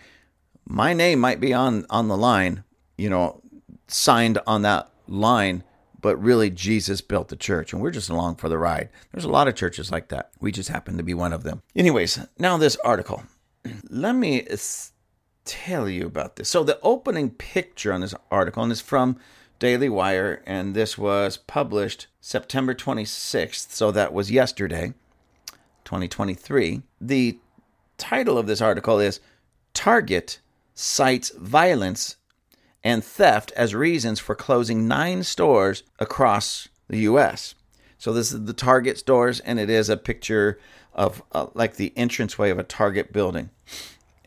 [0.65, 2.65] my name might be on on the line,
[2.97, 3.41] you know,
[3.89, 5.63] signed on that line,
[6.01, 8.89] but really Jesus built the church and we're just along for the ride.
[9.13, 10.31] There's a lot of churches like that.
[10.41, 11.63] We just happen to be one of them.
[11.75, 13.23] Anyways, now this article.
[13.91, 14.47] Let me
[15.45, 16.49] tell you about this.
[16.49, 19.19] So the opening picture on this article and it's from
[19.59, 24.93] Daily Wire, and this was published September 26th, so that was yesterday.
[25.87, 26.83] 2023.
[27.01, 27.39] The
[27.97, 29.21] title of this article is
[29.73, 30.41] Target
[30.75, 32.17] Cites Violence
[32.85, 37.55] and Theft as Reasons for Closing Nine Stores Across the U.S.
[37.99, 40.59] So, this is the Target stores, and it is a picture
[40.93, 43.51] of uh, like the entranceway of a Target building.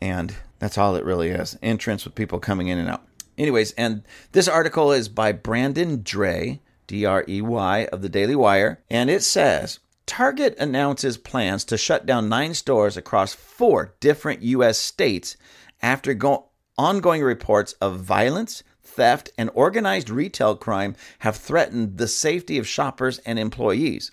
[0.00, 3.04] And that's all it really is entrance with people coming in and out.
[3.40, 8.36] Anyways, and this article is by Brandon Drey, D R E Y, of the Daily
[8.36, 14.42] Wire, and it says Target announces plans to shut down nine stores across four different
[14.42, 14.76] U.S.
[14.76, 15.38] states
[15.80, 22.58] after go- ongoing reports of violence, theft, and organized retail crime have threatened the safety
[22.58, 24.12] of shoppers and employees.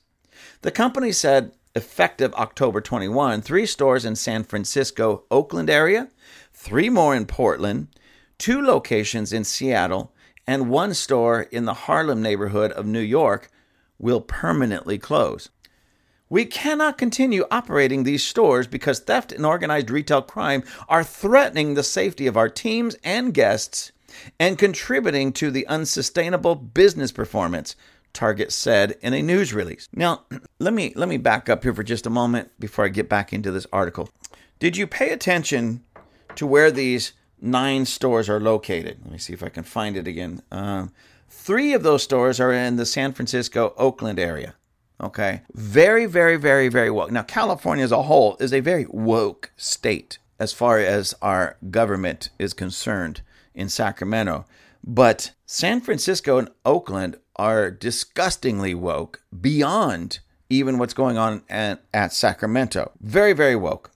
[0.62, 6.08] The company said effective October 21, three stores in San Francisco, Oakland area,
[6.54, 7.90] three more in Portland,
[8.38, 10.14] two locations in Seattle,
[10.46, 13.50] and one store in the Harlem neighborhood of New York
[14.00, 15.50] will permanently close.
[16.30, 21.84] We cannot continue operating these stores because theft and organized retail crime are threatening the
[21.84, 23.92] safety of our teams and guests
[24.40, 27.76] and contributing to the unsustainable business performance,
[28.14, 29.88] Target said in a news release.
[29.94, 30.24] Now,
[30.60, 33.32] let me let me back up here for just a moment before I get back
[33.32, 34.10] into this article.
[34.60, 35.84] Did you pay attention
[36.36, 39.00] to where these nine stores are located?
[39.04, 40.42] Let me see if I can find it again.
[40.52, 40.88] Uh,
[41.30, 44.56] three of those stores are in the San Francisco Oakland area.
[45.02, 45.42] Okay.
[45.54, 47.12] Very, very, very, very woke.
[47.12, 52.30] Now, California as a whole is a very woke state as far as our government
[52.40, 53.22] is concerned
[53.54, 54.46] in Sacramento.
[54.84, 60.20] But San Francisco and Oakland are disgustingly woke beyond
[60.50, 62.92] even what's going on at, at Sacramento.
[63.02, 63.92] Very, very woke.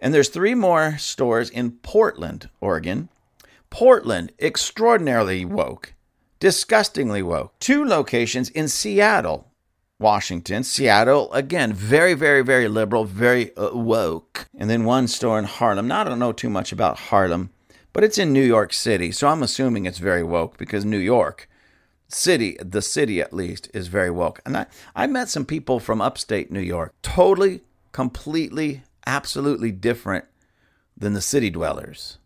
[0.00, 3.08] And there's three more stores in Portland, Oregon.
[3.70, 5.94] Portland, extraordinarily woke,
[6.40, 7.58] disgustingly woke.
[7.58, 9.48] Two locations in Seattle,
[9.98, 10.62] Washington.
[10.62, 14.46] Seattle, again, very, very, very liberal, very uh, woke.
[14.56, 15.88] And then one store in Harlem.
[15.88, 17.50] Now, I don't know too much about Harlem,
[17.92, 19.12] but it's in New York City.
[19.12, 21.48] So I'm assuming it's very woke because New York
[22.08, 24.40] City, the city at least, is very woke.
[24.46, 27.60] And I, I met some people from upstate New York, totally,
[27.92, 30.26] completely, absolutely different
[30.96, 32.18] than the city dwellers.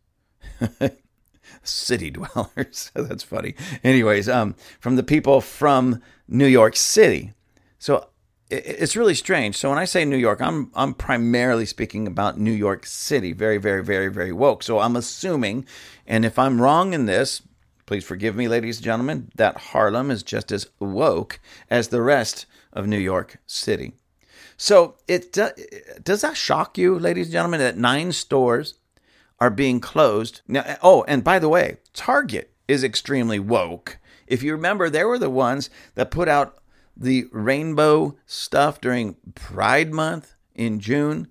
[1.62, 2.90] city dwellers.
[2.94, 3.54] That's funny.
[3.84, 7.32] Anyways, um, from the people from New York City.
[7.78, 8.08] So
[8.50, 9.56] it's really strange.
[9.56, 13.32] So when I say New York, I'm I'm primarily speaking about New York City.
[13.32, 14.62] Very, very, very, very woke.
[14.62, 15.64] So I'm assuming,
[16.06, 17.42] and if I'm wrong in this,
[17.86, 21.40] please forgive me, ladies and gentlemen, that Harlem is just as woke
[21.70, 23.94] as the rest of New York City.
[24.62, 28.74] So it does that shock you, ladies and gentlemen, that nine stores
[29.40, 30.62] are being closed now?
[30.64, 33.98] Eh, oh, and by the way, Target is extremely woke.
[34.28, 36.62] If you remember, they were the ones that put out
[36.96, 41.26] the rainbow stuff during Pride Month in June,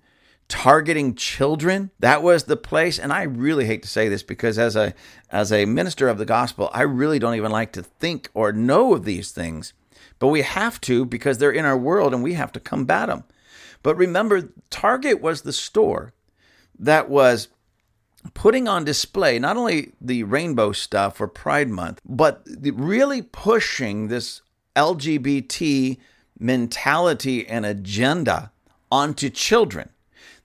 [0.46, 1.90] targeting children.
[2.00, 2.98] That was the place.
[2.98, 4.92] And I really hate to say this because as a
[5.30, 8.92] as a minister of the gospel, I really don't even like to think or know
[8.92, 9.72] of these things.
[10.22, 13.24] But we have to because they're in our world and we have to combat them.
[13.82, 16.12] But remember, Target was the store
[16.78, 17.48] that was
[18.32, 24.42] putting on display not only the rainbow stuff for Pride Month, but really pushing this
[24.76, 25.98] LGBT
[26.38, 28.52] mentality and agenda
[28.92, 29.88] onto children.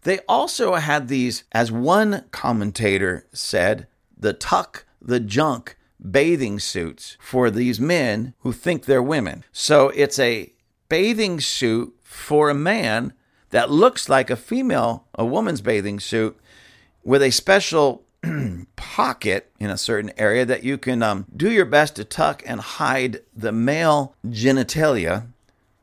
[0.01, 3.85] They also had these, as one commentator said,
[4.17, 9.43] the tuck the junk bathing suits for these men who think they're women.
[9.51, 10.53] So it's a
[10.89, 13.13] bathing suit for a man
[13.49, 16.37] that looks like a female, a woman's bathing suit
[17.03, 18.03] with a special
[18.75, 22.59] pocket in a certain area that you can um, do your best to tuck and
[22.59, 25.27] hide the male genitalia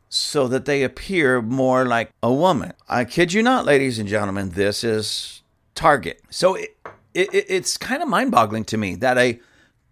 [0.08, 2.72] so that they appear more like a woman.
[2.88, 5.42] I kid you not, ladies and gentlemen, this is
[5.74, 6.20] Target.
[6.30, 6.76] So it,
[7.14, 9.40] it, it's kind of mind boggling to me that a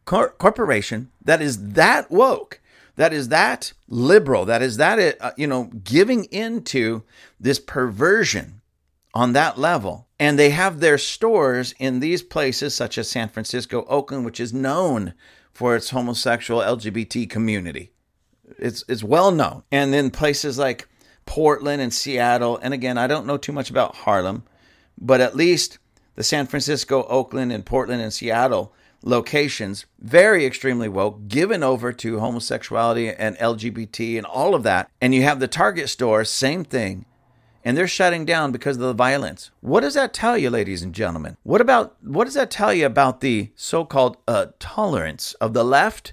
[0.05, 2.61] cor- corporation that is that woke,
[2.97, 7.03] that is that liberal, that is that, uh, you know, giving into
[7.41, 8.61] this perversion
[9.15, 10.07] on that level.
[10.19, 14.53] And they have their stores in these places, such as San Francisco, Oakland, which is
[14.53, 15.15] known
[15.53, 17.91] for its homosexual LGBT community.
[18.59, 19.65] It's, it's well known.
[19.71, 20.89] And then places like
[21.27, 22.59] Portland and Seattle.
[22.63, 24.45] And again, I don't know too much about Harlem,
[24.99, 25.79] but at least
[26.15, 32.21] the San Francisco, Oakland, and Portland and Seattle locations, very extremely woke, given over to
[32.21, 34.91] homosexuality and LGBT and all of that.
[35.01, 37.05] And you have the Target store, same thing
[37.65, 39.51] and they're shutting down because of the violence.
[39.61, 41.37] What does that tell you, ladies and gentlemen?
[41.43, 46.13] What about what does that tell you about the so-called uh, tolerance of the left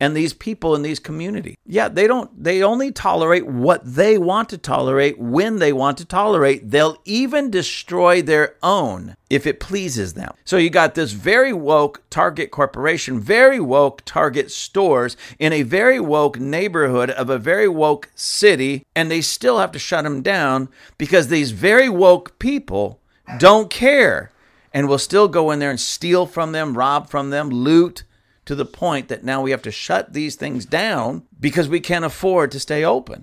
[0.00, 1.56] and these people in these communities.
[1.66, 6.06] Yeah, they don't they only tolerate what they want to tolerate when they want to
[6.06, 6.70] tolerate.
[6.70, 10.32] They'll even destroy their own if it pleases them.
[10.44, 16.00] So you got this very woke Target corporation, very woke Target stores in a very
[16.00, 20.68] woke neighborhood of a very woke city and they still have to shut them down
[20.96, 23.00] because these very woke people
[23.38, 24.32] don't care
[24.72, 28.04] and will still go in there and steal from them, rob from them, loot
[28.50, 32.04] to the point that now we have to shut these things down because we can't
[32.04, 33.22] afford to stay open.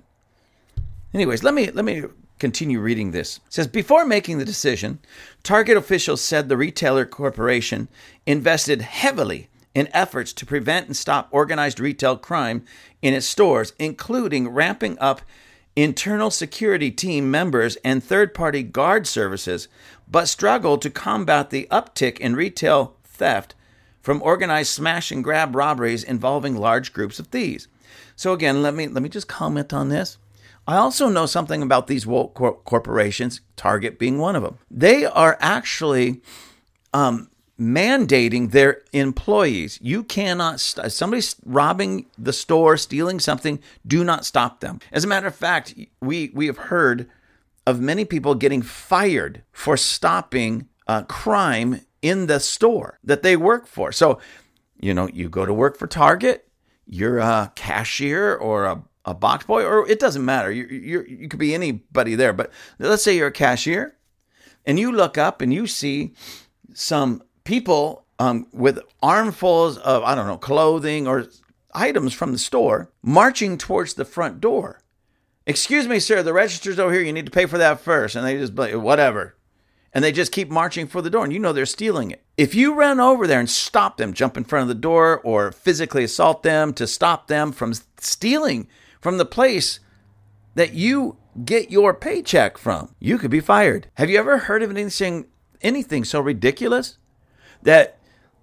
[1.12, 2.04] Anyways, let me let me
[2.38, 3.36] continue reading this.
[3.46, 5.00] It says before making the decision,
[5.42, 7.88] Target officials said the retailer corporation
[8.24, 12.64] invested heavily in efforts to prevent and stop organized retail crime
[13.02, 15.20] in its stores, including ramping up
[15.76, 19.68] internal security team members and third-party guard services,
[20.10, 23.54] but struggled to combat the uptick in retail theft
[24.08, 27.68] from organized smash and grab robberies involving large groups of thieves.
[28.16, 30.16] So again, let me let me just comment on this.
[30.66, 34.56] I also know something about these woke corporations, Target being one of them.
[34.70, 36.22] They are actually
[36.94, 37.28] um,
[37.60, 39.78] mandating their employees.
[39.82, 44.80] You cannot, st- somebody's robbing the store, stealing something, do not stop them.
[44.90, 47.10] As a matter of fact, we, we have heard
[47.66, 53.66] of many people getting fired for stopping uh, crime in the store that they work
[53.66, 53.92] for.
[53.92, 54.20] So,
[54.80, 56.48] you know, you go to work for Target,
[56.86, 60.50] you're a cashier or a, a box boy, or it doesn't matter.
[60.50, 62.32] You, you you could be anybody there.
[62.32, 63.96] But let's say you're a cashier
[64.64, 66.14] and you look up and you see
[66.74, 71.26] some people um, with armfuls of, I don't know, clothing or
[71.72, 74.80] items from the store marching towards the front door.
[75.46, 77.02] Excuse me, sir, the register's over here.
[77.02, 78.16] You need to pay for that first.
[78.16, 79.37] And they just, whatever
[79.92, 82.22] and they just keep marching for the door and you know they're stealing it.
[82.36, 85.52] If you run over there and stop them, jump in front of the door or
[85.52, 88.68] physically assault them to stop them from stealing
[89.00, 89.80] from the place
[90.54, 93.88] that you get your paycheck from, you could be fired.
[93.94, 95.26] Have you ever heard of anything
[95.60, 96.98] anything so ridiculous
[97.62, 97.98] that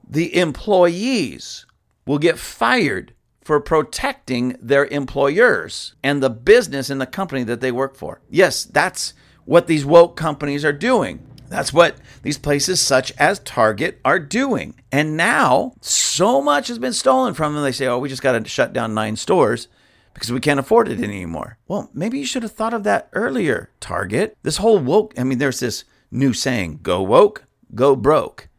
[0.08, 1.66] the employees
[2.06, 7.72] will get fired for protecting their employers and the business and the company that they
[7.72, 8.22] work for?
[8.30, 9.14] Yes, that's
[9.46, 11.26] what these woke companies are doing.
[11.56, 14.76] That's what these places such as Target are doing.
[14.92, 17.64] And now so much has been stolen from them.
[17.64, 19.70] They say, oh, we just got to shut down nine stores
[20.14, 21.58] because we can't afford it anymore.
[21.66, 24.38] Well, maybe you should have thought of that earlier, Target.
[24.44, 28.50] This whole woke, I mean, there's this new saying go woke, go broke.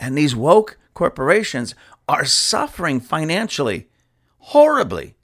[0.00, 1.74] And these woke corporations
[2.08, 3.90] are suffering financially
[4.38, 5.14] horribly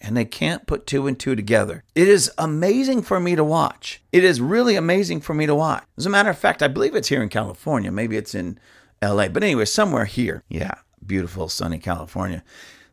[0.00, 1.84] and they can't put two and two together.
[1.94, 4.02] It is amazing for me to watch.
[4.12, 5.84] It is really amazing for me to watch.
[5.98, 7.92] As a matter of fact, I believe it's here in California.
[7.92, 8.58] Maybe it's in
[9.02, 10.42] LA, but anyway, somewhere here.
[10.48, 10.74] Yeah,
[11.04, 12.42] beautiful sunny California.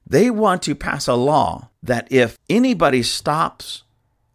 [0.06, 3.84] They want to pass a law that if anybody stops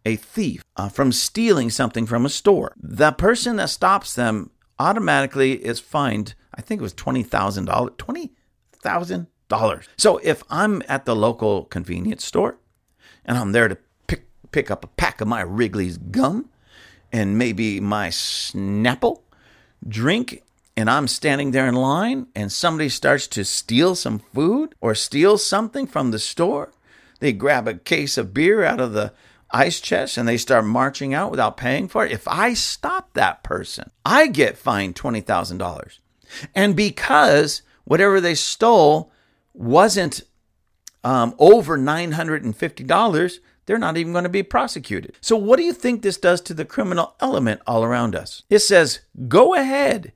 [0.05, 5.53] a thief uh, from stealing something from a store, the person that stops them automatically
[5.53, 6.35] is fined.
[6.53, 7.93] I think it was twenty thousand dollars.
[7.97, 8.33] Twenty
[8.71, 9.87] thousand dollars.
[9.97, 12.57] So if I'm at the local convenience store
[13.25, 16.49] and I'm there to pick pick up a pack of my Wrigley's gum
[17.11, 19.21] and maybe my Snapple
[19.87, 20.43] drink
[20.75, 25.37] and I'm standing there in line and somebody starts to steal some food or steal
[25.37, 26.71] something from the store,
[27.19, 29.13] they grab a case of beer out of the
[29.51, 32.11] ice chest and they start marching out without paying for it.
[32.11, 35.99] If I stop that person, I get fined $20,000.
[36.55, 39.11] And because whatever they stole
[39.53, 40.23] wasn't
[41.03, 45.15] um, over $950, they're not even going to be prosecuted.
[45.21, 48.43] So, what do you think this does to the criminal element all around us?
[48.49, 50.11] It says, go ahead,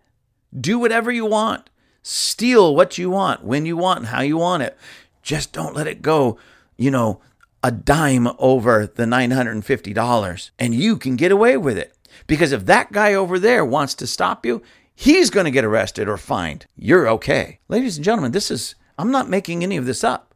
[0.59, 1.69] do whatever you want,
[2.01, 4.77] steal what you want, when you want, and how you want it.
[5.21, 6.37] Just don't let it go,
[6.77, 7.21] you know,
[7.63, 11.93] a dime over the $950, and you can get away with it.
[12.25, 14.61] Because if that guy over there wants to stop you,
[14.95, 16.65] he's going to get arrested or fined.
[16.75, 17.59] You're okay.
[17.67, 20.26] Ladies and gentlemen, this is, I'm not making any of this up.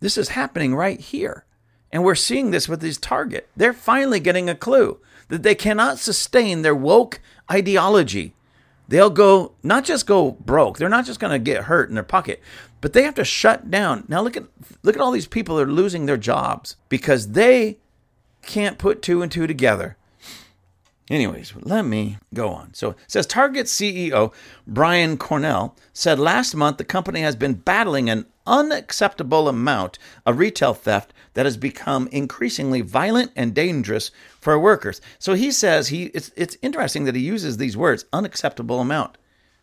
[0.00, 1.44] This is happening right here.
[1.92, 3.48] And we're seeing this with these Target.
[3.56, 7.20] They're finally getting a clue that they cannot sustain their woke
[7.50, 8.34] ideology.
[8.88, 12.04] They'll go, not just go broke, they're not just going to get hurt in their
[12.04, 12.40] pocket,
[12.80, 14.04] but they have to shut down.
[14.08, 14.44] Now look at
[14.82, 17.78] look at all these people that are losing their jobs because they
[18.42, 19.96] can't put two and two together.
[21.08, 22.72] Anyways, let me go on.
[22.74, 24.32] So it says Target CEO
[24.66, 30.74] Brian Cornell said last month the company has been battling an unacceptable amount of retail
[30.74, 35.00] theft that has become increasingly violent and dangerous for workers.
[35.18, 39.16] So he says he it's it's interesting that he uses these words unacceptable amount.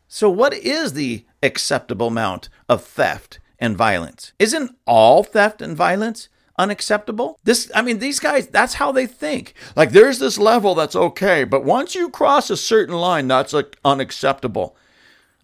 [0.08, 4.34] So what is the acceptable amount of theft and violence.
[4.40, 7.40] Isn't all theft and violence unacceptable?
[7.44, 9.54] This, I mean, these guys, that's how they think.
[9.76, 13.78] Like, there's this level that's okay, but once you cross a certain line, that's like
[13.84, 14.76] unacceptable.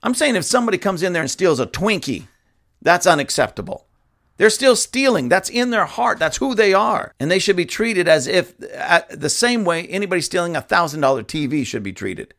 [0.01, 2.27] I'm saying if somebody comes in there and steals a Twinkie,
[2.83, 3.87] that's unacceptable.
[4.37, 5.29] They're still stealing.
[5.29, 6.19] That's in their heart.
[6.19, 7.13] That's who they are.
[7.19, 10.99] And they should be treated as if uh, the same way anybody stealing a $1000
[11.25, 12.33] TV should be treated.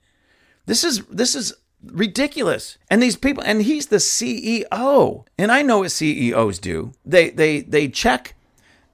[0.66, 2.78] This is this is ridiculous.
[2.90, 5.24] And these people and he's the CEO.
[5.38, 6.92] And I know what CEOs do.
[7.04, 8.33] They they they check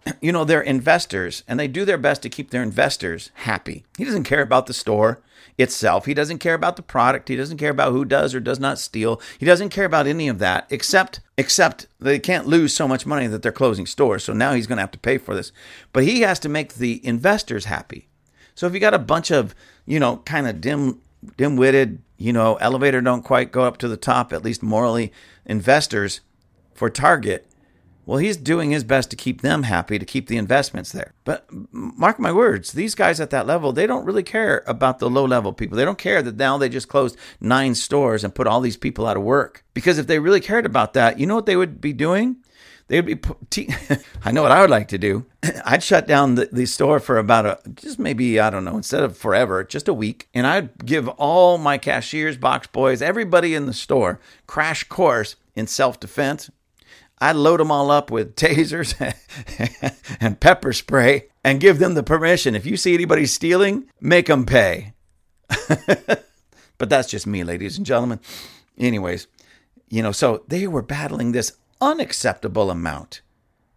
[0.21, 3.85] you know they're investors and they do their best to keep their investors happy.
[3.99, 5.21] He doesn't care about the store
[5.59, 6.07] itself.
[6.07, 7.29] He doesn't care about the product.
[7.29, 9.21] He doesn't care about who does or does not steal.
[9.39, 13.27] He doesn't care about any of that except except they can't lose so much money
[13.27, 14.25] that they're closing stores.
[14.25, 15.53] So now he's going to have to pay for this.
[15.93, 18.09] But he has to make the investors happy.
[18.55, 19.55] So if you got a bunch of,
[19.87, 21.01] you know, kind of dim
[21.37, 25.13] dim-witted, you know, elevator don't quite go up to the top, at least morally
[25.45, 26.21] investors
[26.75, 27.47] for Target,
[28.11, 31.13] well, he's doing his best to keep them happy, to keep the investments there.
[31.23, 35.09] But mark my words, these guys at that level, they don't really care about the
[35.09, 35.77] low level people.
[35.77, 39.07] They don't care that now they just closed nine stores and put all these people
[39.07, 39.65] out of work.
[39.75, 42.39] Because if they really cared about that, you know what they would be doing?
[42.89, 43.21] They'd be.
[43.49, 43.73] Te-
[44.25, 45.27] I know what I would like to do.
[45.65, 49.05] I'd shut down the, the store for about a just maybe I don't know instead
[49.05, 53.67] of forever, just a week, and I'd give all my cashiers, box boys, everybody in
[53.67, 56.51] the store crash course in self defense
[57.21, 58.95] I'd load them all up with tasers
[60.21, 62.55] and pepper spray and give them the permission.
[62.55, 64.95] If you see anybody stealing, make them pay.
[65.69, 68.21] but that's just me, ladies and gentlemen.
[68.79, 69.27] Anyways,
[69.89, 73.21] you know, so they were battling this unacceptable amount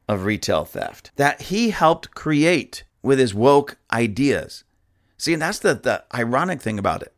[0.07, 4.63] of retail theft that he helped create with his woke ideas.
[5.17, 7.13] See, and that's the, the ironic thing about it.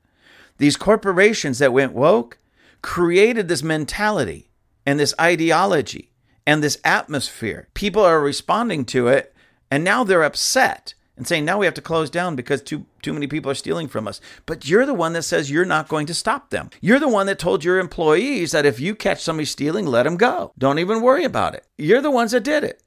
[0.57, 2.37] These corporations that went woke
[2.81, 4.49] created this mentality
[4.85, 6.11] and this ideology
[6.45, 7.67] and this atmosphere.
[7.73, 9.33] People are responding to it,
[9.71, 13.13] and now they're upset and saying, now we have to close down because too, too
[13.13, 14.19] many people are stealing from us.
[14.45, 16.69] But you're the one that says you're not going to stop them.
[16.81, 20.17] You're the one that told your employees that if you catch somebody stealing, let them
[20.17, 20.51] go.
[20.57, 21.65] Don't even worry about it.
[21.77, 22.81] You're the ones that did it.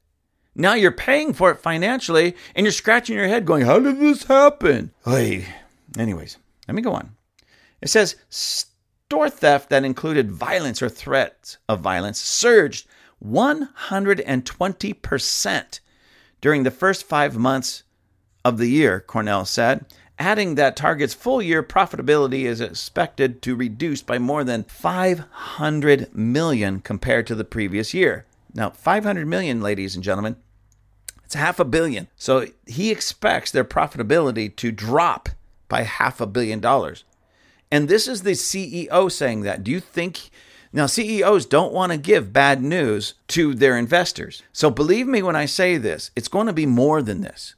[0.55, 4.25] Now you're paying for it financially and you're scratching your head going, how did this
[4.25, 4.93] happen?
[5.05, 5.47] Hey,
[5.97, 6.37] anyways,
[6.67, 7.13] let me go on.
[7.81, 12.89] It says, store theft that included violence or threats of violence surged
[13.25, 15.81] 120%
[16.41, 17.83] during the first five months
[18.45, 19.85] of the year, Cornell said,
[20.19, 26.81] adding that Target's full year profitability is expected to reduce by more than 500 million
[26.81, 28.27] compared to the previous year.
[28.55, 30.37] Now, 500 million, ladies and gentlemen,
[31.25, 32.09] it's half a billion.
[32.17, 35.29] So he expects their profitability to drop
[35.69, 37.05] by half a billion dollars.
[37.71, 39.63] And this is the CEO saying that.
[39.63, 40.31] Do you think
[40.73, 44.43] now, CEOs don't want to give bad news to their investors.
[44.53, 47.55] So believe me when I say this, it's going to be more than this.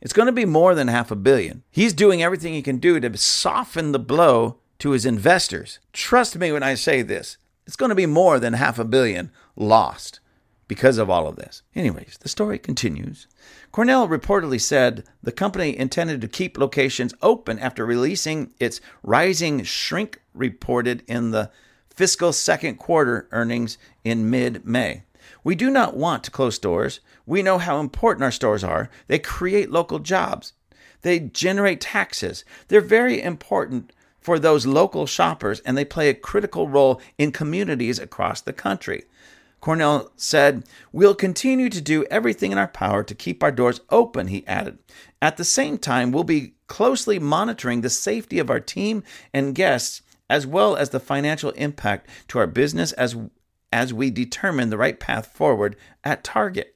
[0.00, 1.62] It's going to be more than half a billion.
[1.70, 5.78] He's doing everything he can do to soften the blow to his investors.
[5.92, 7.36] Trust me when I say this,
[7.66, 10.20] it's going to be more than half a billion lost
[10.66, 11.62] because of all of this.
[11.74, 13.26] Anyways, the story continues.
[13.70, 20.20] Cornell reportedly said the company intended to keep locations open after releasing its rising shrink
[20.34, 21.50] reported in the
[21.94, 25.02] fiscal second quarter earnings in mid May.
[25.44, 27.00] We do not want to close stores.
[27.26, 28.90] We know how important our stores are.
[29.06, 30.52] They create local jobs,
[31.02, 32.44] they generate taxes.
[32.68, 37.98] They're very important for those local shoppers, and they play a critical role in communities
[37.98, 39.04] across the country.
[39.60, 44.28] Cornell said, We'll continue to do everything in our power to keep our doors open,
[44.28, 44.78] he added.
[45.20, 50.02] At the same time, we'll be closely monitoring the safety of our team and guests
[50.32, 53.14] as well as the financial impact to our business as
[53.70, 56.74] as we determine the right path forward at Target.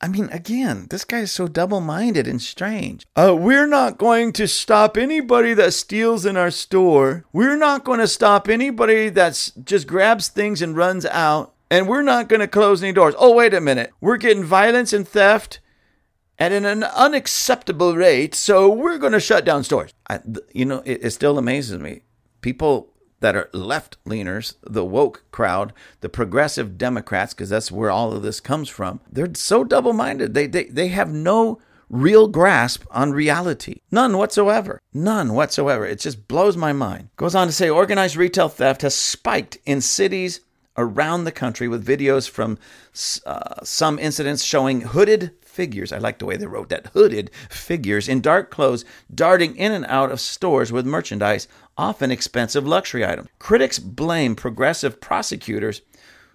[0.00, 3.06] I mean, again, this guy is so double minded and strange.
[3.14, 7.24] Uh, we're not going to stop anybody that steals in our store.
[7.32, 11.54] We're not going to stop anybody that just grabs things and runs out.
[11.70, 13.14] And we're not going to close any doors.
[13.18, 13.92] Oh, wait a minute.
[14.00, 15.60] We're getting violence and theft
[16.38, 19.92] at an unacceptable rate, so we're going to shut down stores.
[20.10, 20.20] I,
[20.52, 22.02] you know, it, it still amazes me
[22.44, 25.72] people that are left leaners, the woke crowd,
[26.02, 30.34] the progressive Democrats, because that's where all of this comes from, they're so double minded.
[30.34, 33.80] They, they, they have no real grasp on reality.
[33.90, 34.82] None whatsoever.
[34.92, 35.86] None whatsoever.
[35.86, 37.08] It just blows my mind.
[37.16, 40.40] Goes on to say organized retail theft has spiked in cities
[40.76, 42.58] around the country with videos from
[43.24, 45.92] uh, some incidents showing hooded figures.
[45.92, 48.84] I like the way they wrote that hooded figures in dark clothes
[49.14, 51.46] darting in and out of stores with merchandise,
[51.76, 53.28] often expensive luxury items.
[53.38, 55.82] Critics blame progressive prosecutors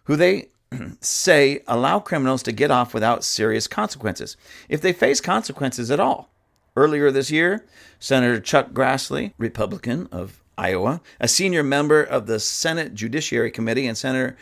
[0.05, 0.49] who they
[1.01, 4.37] say allow criminals to get off without serious consequences,
[4.67, 6.29] if they face consequences at all.
[6.75, 7.65] Earlier this year,
[7.99, 13.97] Senator Chuck Grassley, Republican of Iowa, a senior member of the Senate Judiciary Committee, and
[13.97, 14.37] Senator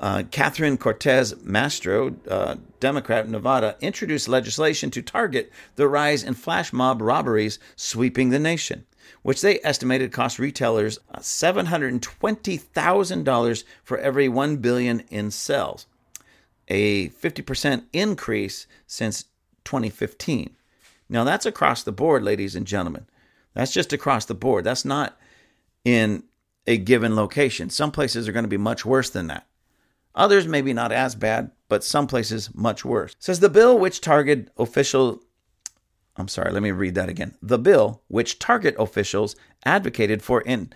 [0.00, 6.34] uh, Catherine Cortez Masto, uh, Democrat of Nevada, introduced legislation to target the rise in
[6.34, 8.84] flash mob robberies sweeping the nation,
[9.22, 15.86] which they estimated cost retailers uh, $720,000 for every 1 billion in sales,
[16.68, 19.24] a 50% increase since
[19.64, 20.56] 2015.
[21.08, 23.06] Now that's across the board, ladies and gentlemen.
[23.54, 24.64] That's just across the board.
[24.64, 25.18] That's not
[25.84, 26.24] in
[26.66, 27.70] a given location.
[27.70, 29.46] Some places are going to be much worse than that.
[30.14, 33.16] Others maybe not as bad, but some places much worse.
[33.18, 35.22] Says the bill which target official
[36.16, 37.34] I'm sorry, let me read that again.
[37.40, 39.34] The bill which Target officials
[39.64, 40.72] advocated for in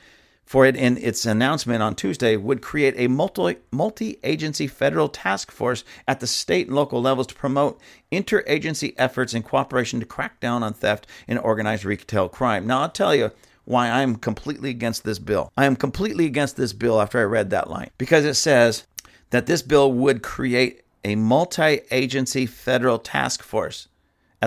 [0.47, 5.51] for it in its announcement on Tuesday would create a multi multi agency federal task
[5.51, 7.81] force at the state and local levels to promote
[8.13, 12.67] interagency efforts in cooperation to crack down on theft and organized retail crime.
[12.67, 13.33] Now, I'll tell you
[13.65, 15.53] why I'm completely against this bill.
[15.57, 18.87] I am completely against this bill after I read that line because it says
[19.31, 23.89] that this bill would create a multi agency federal task force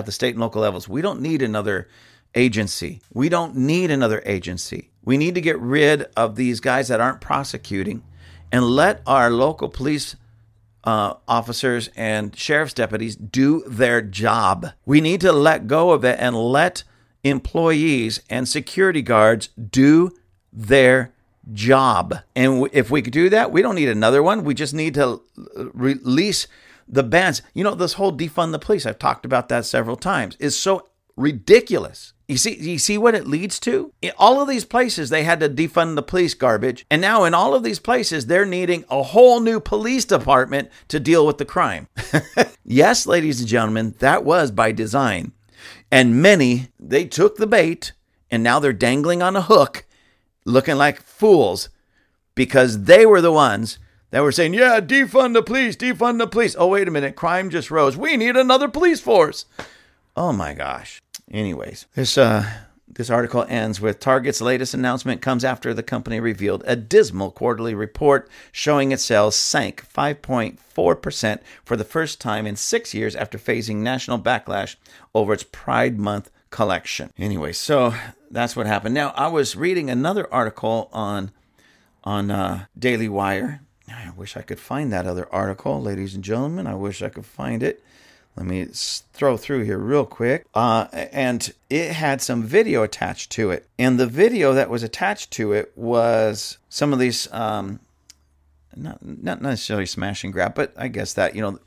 [0.00, 0.88] at the state and local levels.
[0.88, 1.88] We don't need another
[2.34, 3.00] agency.
[3.12, 4.90] We don't need another agency.
[5.04, 8.02] We need to get rid of these guys that aren't prosecuting
[8.52, 10.16] and let our local police
[10.84, 14.68] uh, officers and sheriff's deputies do their job.
[14.84, 16.84] We need to let go of it and let
[17.22, 20.10] employees and security guards do
[20.52, 21.12] their
[21.52, 22.14] job.
[22.34, 24.44] And if we could do that, we don't need another one.
[24.44, 25.20] We just need to
[25.74, 26.46] release
[26.90, 27.42] the bans.
[27.54, 30.88] You know, this whole defund the police, I've talked about that several times, is so
[31.16, 32.12] ridiculous.
[32.28, 33.92] You see, you see what it leads to?
[34.02, 36.86] In all of these places, they had to defund the police garbage.
[36.90, 41.00] And now, in all of these places, they're needing a whole new police department to
[41.00, 41.88] deal with the crime.
[42.64, 45.32] yes, ladies and gentlemen, that was by design.
[45.90, 47.92] And many, they took the bait
[48.30, 49.86] and now they're dangling on a hook
[50.44, 51.68] looking like fools
[52.34, 53.78] because they were the ones
[54.10, 56.56] that were saying, yeah, defund the police, defund the police.
[56.58, 57.96] Oh, wait a minute, crime just rose.
[57.96, 59.44] We need another police force.
[60.16, 61.00] Oh my gosh.
[61.30, 62.44] Anyways, this uh
[62.92, 67.72] this article ends with Target's latest announcement comes after the company revealed a dismal quarterly
[67.72, 73.82] report showing its sales sank 5.4% for the first time in 6 years after facing
[73.84, 74.74] national backlash
[75.14, 77.12] over its Pride Month collection.
[77.16, 77.94] Anyway, so
[78.28, 78.94] that's what happened.
[78.94, 81.30] Now, I was reading another article on
[82.02, 83.60] on uh, Daily Wire.
[83.92, 86.66] I wish I could find that other article, ladies and gentlemen.
[86.66, 87.82] I wish I could find it.
[88.36, 90.46] Let me throw through here real quick.
[90.54, 93.68] Uh, and it had some video attached to it.
[93.78, 97.80] And the video that was attached to it was some of these, um,
[98.76, 101.58] not, not necessarily smash and grab, but I guess that, you know,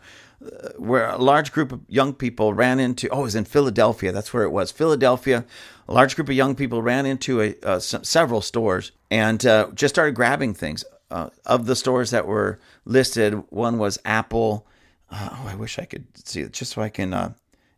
[0.43, 4.11] uh, where a large group of young people ran into, oh, it was in Philadelphia.
[4.11, 4.71] That's where it was.
[4.71, 5.45] Philadelphia.
[5.87, 9.93] A large group of young people ran into a, uh, several stores and uh, just
[9.93, 10.83] started grabbing things.
[11.13, 14.65] Uh, of the stores that were listed, one was Apple,
[15.11, 17.33] uh, oh, I wish I could see it just so I can uh,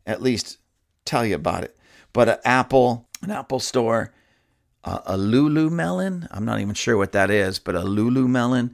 [0.06, 0.58] at least
[1.04, 1.76] tell you about it.
[2.14, 4.14] But an Apple, an Apple store,
[4.86, 6.30] uh, a Lululemon.
[6.32, 8.74] I'm not even sure what that is, but a Lululemon.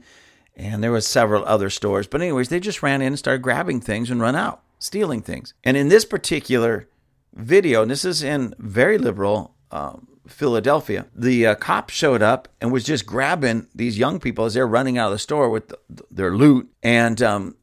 [0.54, 2.06] And there was several other stores.
[2.06, 5.54] But anyways, they just ran in and started grabbing things and run out, stealing things.
[5.64, 6.88] And in this particular
[7.34, 12.72] video, and this is in very liberal um, Philadelphia, the uh, cop showed up and
[12.72, 15.78] was just grabbing these young people as they're running out of the store with the,
[16.10, 16.70] their loot.
[16.82, 17.56] And um,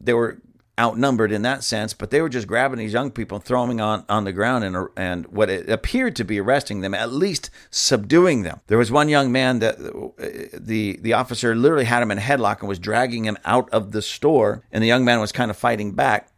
[0.00, 0.40] they were
[0.78, 4.04] outnumbered in that sense, but they were just grabbing these young people throwing them on,
[4.08, 8.42] on the ground and, and what it appeared to be arresting them, at least subduing
[8.42, 8.60] them.
[8.66, 12.20] There was one young man that uh, the, the officer literally had him in a
[12.20, 15.50] headlock and was dragging him out of the store, and the young man was kind
[15.50, 16.28] of fighting back.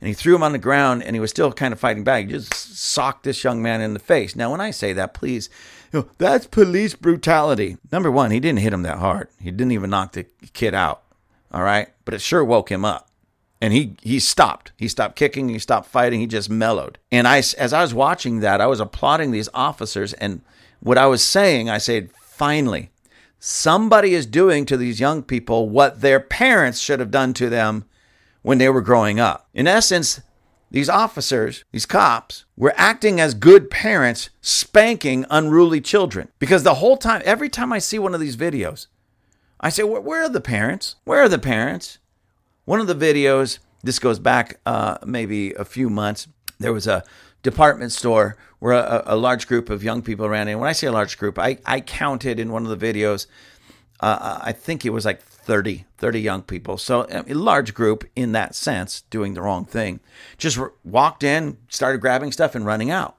[0.00, 2.26] And he threw him on the ground and he was still kind of fighting back.
[2.26, 4.36] He just socked this young man in the face.
[4.36, 5.48] Now, when I say that, please,
[5.92, 7.78] you know, that's police brutality.
[7.90, 9.28] Number one, he didn't hit him that hard.
[9.40, 11.02] He didn't even knock the kid out.
[11.50, 11.88] All right.
[12.04, 13.08] But it sure woke him up
[13.60, 14.72] and he he stopped.
[14.76, 15.48] He stopped kicking.
[15.48, 16.20] He stopped fighting.
[16.20, 16.98] He just mellowed.
[17.10, 20.12] And I, as I was watching that, I was applauding these officers.
[20.14, 20.42] And
[20.80, 22.90] what I was saying, I said, finally,
[23.38, 27.84] somebody is doing to these young people what their parents should have done to them
[28.46, 29.48] when they were growing up.
[29.54, 30.20] In essence,
[30.70, 36.28] these officers, these cops, were acting as good parents, spanking unruly children.
[36.38, 38.86] Because the whole time, every time I see one of these videos,
[39.60, 40.94] I say, where are the parents?
[41.02, 41.98] Where are the parents?
[42.66, 46.28] One of the videos, this goes back uh, maybe a few months,
[46.60, 47.02] there was a
[47.42, 50.60] department store where a, a, large group of young people ran in.
[50.60, 53.26] When I say a large group, I, I counted in one of the videos,
[53.98, 56.76] uh, I think it was like 30, 30 young people.
[56.76, 60.00] So um, a large group in that sense doing the wrong thing.
[60.38, 63.16] Just walked in, started grabbing stuff and running out.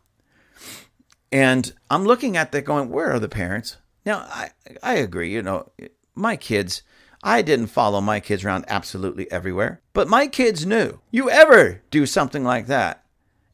[1.32, 3.78] And I'm looking at that going, where are the parents?
[4.06, 4.52] Now, I,
[4.84, 5.72] I agree, you know,
[6.16, 6.82] my kids,
[7.24, 11.00] I didn't follow my kids around absolutely everywhere, but my kids knew.
[11.12, 13.06] You ever do something like that,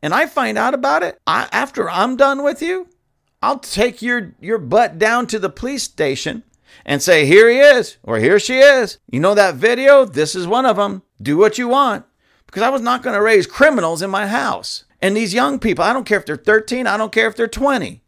[0.01, 2.87] and I find out about it, I, after I'm done with you,
[3.41, 6.43] I'll take your, your butt down to the police station
[6.85, 8.97] and say, Here he is, or here she is.
[9.09, 10.05] You know that video?
[10.05, 11.03] This is one of them.
[11.21, 12.05] Do what you want.
[12.45, 14.85] Because I was not going to raise criminals in my house.
[15.01, 17.47] And these young people, I don't care if they're 13, I don't care if they're
[17.47, 18.01] 20,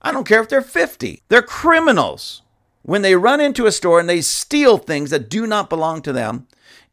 [0.00, 2.40] I don't care if they're 50, they're criminals.
[2.82, 6.14] When they run into a store and they steal things that do not belong to
[6.14, 6.46] them,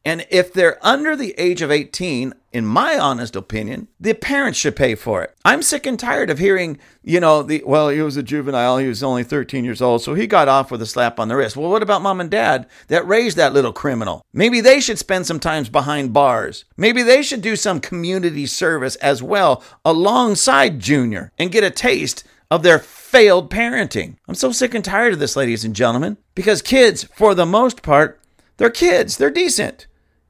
[0.03, 4.75] and if they're under the age of 18, in my honest opinion, the parents should
[4.75, 5.35] pay for it.
[5.45, 8.87] I'm sick and tired of hearing, you know, the well, he was a juvenile, he
[8.87, 11.55] was only 13 years old, so he got off with a slap on the wrist.
[11.55, 14.25] Well, what about mom and dad that raised that little criminal?
[14.33, 16.65] Maybe they should spend some time behind bars.
[16.75, 22.23] Maybe they should do some community service as well alongside Junior and get a taste
[22.49, 24.15] of their failed parenting.
[24.27, 27.83] I'm so sick and tired of this, ladies and gentlemen, because kids, for the most
[27.83, 28.19] part,
[28.57, 29.17] they're kids.
[29.17, 29.85] They're decent.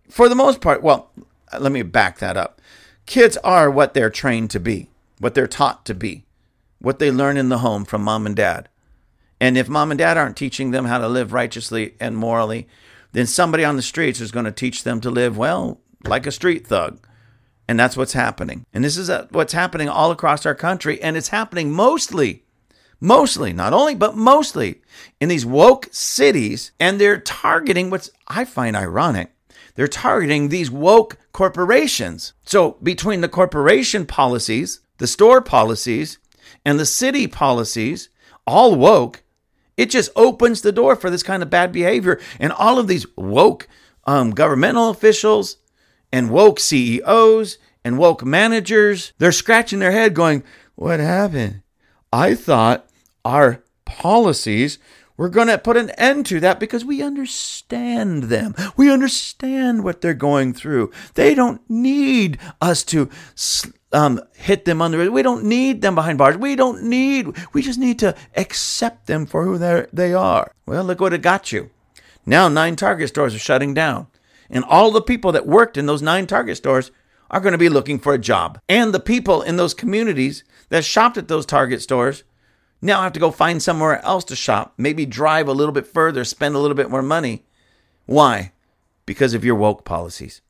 [0.09, 1.11] For the most part, well,
[1.59, 2.61] let me back that up.
[3.05, 4.89] Kids are what they're trained to be,
[5.19, 6.25] what they're taught to be,
[6.79, 8.69] what they learn in the home from mom and dad.
[9.39, 12.67] And if mom and dad aren't teaching them how to live righteously and morally,
[13.13, 16.31] then somebody on the streets is going to teach them to live, well, like a
[16.31, 17.05] street thug.
[17.67, 18.65] And that's what's happening.
[18.73, 21.01] And this is uh, what's happening all across our country.
[21.01, 22.43] And it's happening mostly
[22.99, 24.81] mostly, not only, but mostly
[25.19, 26.71] in these woke cities.
[26.79, 29.31] And they're targeting what's I find ironic.
[29.77, 32.33] They're targeting these woke corporations.
[32.43, 36.17] So between the corporation policies, the store policies,
[36.65, 38.09] and the city policies,
[38.47, 39.21] all woke,
[39.77, 42.19] it just opens the door for this kind of bad behavior.
[42.39, 43.67] And all of these woke
[44.05, 45.57] um, governmental officials
[46.11, 51.61] and woke CEOs and woke managers, they're scratching their head going, What happened?
[52.11, 52.89] I thought
[53.23, 54.79] our policies
[55.17, 58.53] we're going to put an end to that because we understand them.
[58.77, 60.91] We understand what they're going through.
[61.15, 63.09] They don't need us to
[63.91, 65.11] um, hit them under.
[65.11, 66.37] We don't need them behind bars.
[66.37, 67.35] We don't need.
[67.53, 70.51] We just need to accept them for who they are.
[70.65, 71.71] Well, look what it got you.
[72.25, 74.07] Now nine Target stores are shutting down,
[74.49, 76.91] and all the people that worked in those nine Target stores
[77.31, 78.59] are going to be looking for a job.
[78.69, 82.23] And the people in those communities that shopped at those Target stores
[82.81, 85.87] now I have to go find somewhere else to shop, maybe drive a little bit
[85.87, 87.45] further, spend a little bit more money.
[88.05, 88.51] Why?
[89.05, 90.41] Because of your woke policies.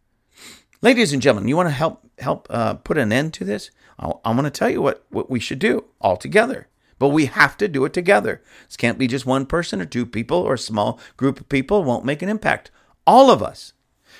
[0.82, 3.71] Ladies and gentlemen, you want to help help uh, put an end to this?
[3.99, 6.67] I'll, I'm going to tell you what, what we should do all together.
[6.99, 8.41] But we have to do it together.
[8.67, 11.84] This can't be just one person or two people or a small group of people.
[11.84, 12.71] Won't make an impact.
[13.05, 13.73] All of us.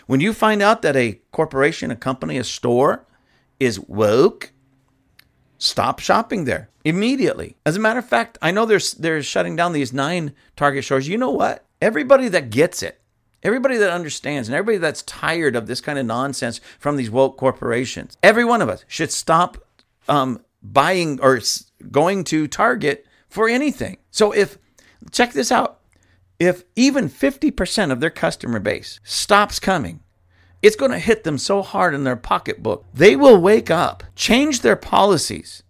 [0.06, 3.06] When you find out that a corporation, a company, a store
[3.60, 4.52] is woke,
[5.58, 7.58] stop shopping there immediately.
[7.66, 11.08] As a matter of fact, I know they're, they're shutting down these nine Target stores.
[11.08, 11.66] You know what?
[11.82, 13.02] Everybody that gets it,
[13.44, 17.38] everybody that understands, and everybody that's tired of this kind of nonsense from these woke
[17.38, 19.58] corporations, every one of us should stop
[20.08, 21.40] um, buying or
[21.92, 23.98] going to Target for anything.
[24.12, 24.58] So if,
[25.12, 25.80] check this out,
[26.40, 30.02] if even 50% of their customer base stops coming,
[30.62, 32.86] it's going to hit them so hard in their pocketbook.
[32.94, 35.64] They will wake up, change their policies,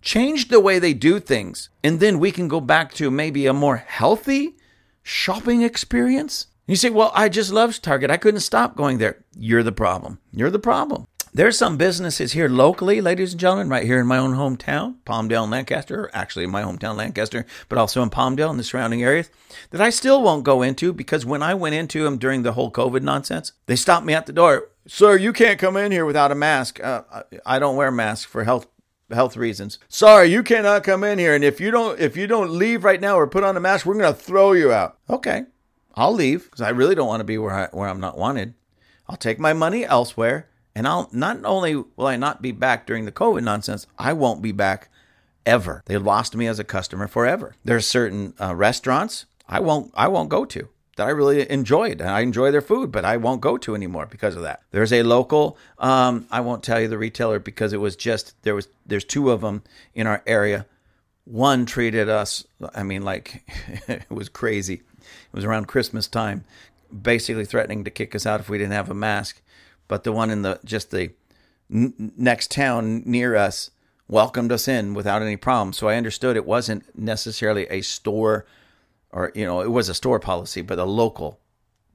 [0.00, 3.52] change the way they do things, and then we can go back to maybe a
[3.52, 4.56] more healthy
[5.02, 6.46] shopping experience.
[6.66, 8.10] You say, Well, I just love Target.
[8.10, 9.24] I couldn't stop going there.
[9.36, 10.18] You're the problem.
[10.32, 11.06] You're the problem.
[11.34, 15.44] There's some businesses here locally, ladies and gentlemen, right here in my own hometown, Palmdale
[15.44, 19.30] and Lancaster, actually in my hometown, Lancaster, but also in Palmdale and the surrounding areas,
[19.70, 22.70] that I still won't go into because when I went into them during the whole
[22.70, 24.68] COVID nonsense, they stopped me at the door.
[24.86, 26.84] Sir, you can't come in here without a mask.
[26.84, 28.66] Uh, I don't wear masks for health
[29.10, 29.78] health reasons.
[29.88, 31.34] Sorry, you cannot come in here.
[31.34, 33.86] And if you don't if you don't leave right now or put on a mask,
[33.86, 34.98] we're gonna throw you out.
[35.08, 35.44] Okay,
[35.94, 38.52] I'll leave because I really don't want to be where I, where I'm not wanted.
[39.08, 43.04] I'll take my money elsewhere and I'll not only will I not be back during
[43.04, 44.88] the COVID nonsense, I won't be back
[45.44, 45.82] ever.
[45.86, 47.54] They lost me as a customer forever.
[47.64, 52.00] There are certain uh, restaurants I won't I won't go to that I really enjoyed.
[52.00, 54.62] and I enjoy their food, but I won't go to anymore because of that.
[54.70, 58.54] There's a local um, I won't tell you the retailer because it was just there
[58.54, 59.62] was there's two of them
[59.94, 60.66] in our area.
[61.24, 62.44] One treated us
[62.74, 63.42] I mean like
[63.88, 64.74] it was crazy.
[64.74, 66.44] It was around Christmas time,
[66.90, 69.42] basically threatening to kick us out if we didn't have a mask
[69.92, 71.10] but the one in the just the
[71.70, 73.70] n- next town near us
[74.08, 75.74] welcomed us in without any problem.
[75.74, 78.46] So I understood it wasn't necessarily a store
[79.10, 81.40] or you know it was a store policy, but a local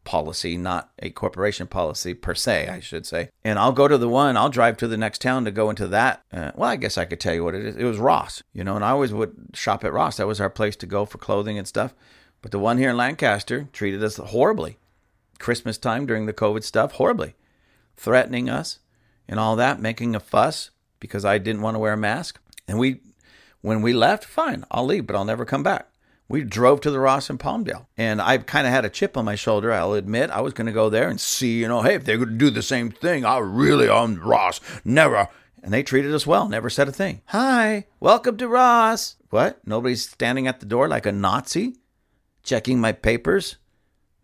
[0.04, 3.32] policy, not a corporation policy per se, I should say.
[3.44, 5.88] And I'll go to the one, I'll drive to the next town to go into
[5.88, 6.22] that.
[6.32, 7.78] Uh, well, I guess I could tell you what it is.
[7.78, 10.18] It was Ross, you know, and I always would shop at Ross.
[10.18, 11.96] That was our place to go for clothing and stuff.
[12.44, 14.78] But the one here in Lancaster treated us horribly.
[15.40, 17.34] Christmas time during the COVID stuff, horribly.
[17.98, 18.80] Threatening us
[19.28, 20.70] and all that, making a fuss
[21.00, 22.40] because I didn't want to wear a mask.
[22.68, 23.02] And we,
[23.62, 25.90] when we left, fine, I'll leave, but I'll never come back
[26.30, 27.86] we drove to the Ross in Palmdale.
[27.98, 30.30] And I kind of had a chip on my shoulder, I'll admit.
[30.30, 32.36] I was going to go there and see, you know, hey, if they're going to
[32.36, 35.30] do the same thing, I really, I'm Ross, never.
[35.64, 37.22] And they treated us well, never said a thing.
[37.28, 39.16] Hi, welcome to Ross.
[39.30, 39.66] What?
[39.66, 41.78] Nobody's standing at the door like a Nazi,
[42.44, 43.58] checking my papers,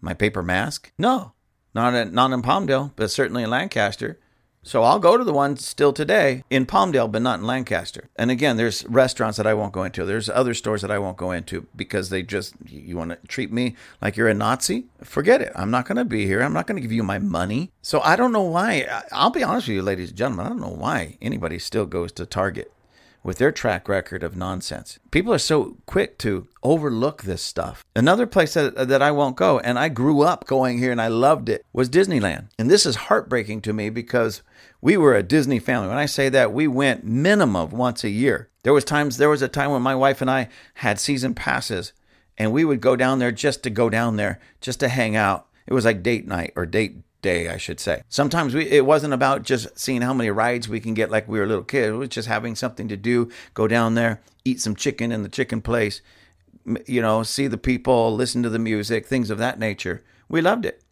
[0.01, 0.91] my paper mask?
[0.97, 1.32] No,
[1.73, 4.19] not, at, not in Palmdale, but certainly in Lancaster.
[4.65, 8.09] So I'll go to the one still today in Palmdale, but not in Lancaster.
[8.15, 10.05] And again, there's restaurants that I won't go into.
[10.05, 13.51] There's other stores that I won't go into because they just, you want to treat
[13.51, 14.85] me like you're a Nazi?
[15.03, 15.51] Forget it.
[15.53, 16.41] I'm not going to be here.
[16.41, 17.71] I'm not going to give you my money.
[17.81, 18.87] So I don't know why.
[19.11, 20.45] I'll be honest with you, ladies and gentlemen.
[20.45, 22.71] I don't know why anybody still goes to Target
[23.23, 24.99] with their track record of nonsense.
[25.11, 27.83] People are so quick to overlook this stuff.
[27.95, 31.07] Another place that, that I won't go, and I grew up going here and I
[31.07, 32.49] loved it, was Disneyland.
[32.59, 34.41] And this is heartbreaking to me because
[34.81, 35.87] we were a Disney family.
[35.87, 38.49] When I say that, we went minimum once a year.
[38.63, 41.93] There was times there was a time when my wife and I had season passes
[42.37, 45.47] and we would go down there just to go down there, just to hang out.
[45.67, 48.03] It was like date night or date day, I should say.
[48.09, 51.39] Sometimes we it wasn't about just seeing how many rides we can get like we
[51.39, 51.93] were little kids.
[51.93, 55.29] It was just having something to do, go down there, eat some chicken in the
[55.29, 56.01] chicken place,
[56.85, 60.03] you know, see the people, listen to the music, things of that nature.
[60.29, 60.83] We loved it.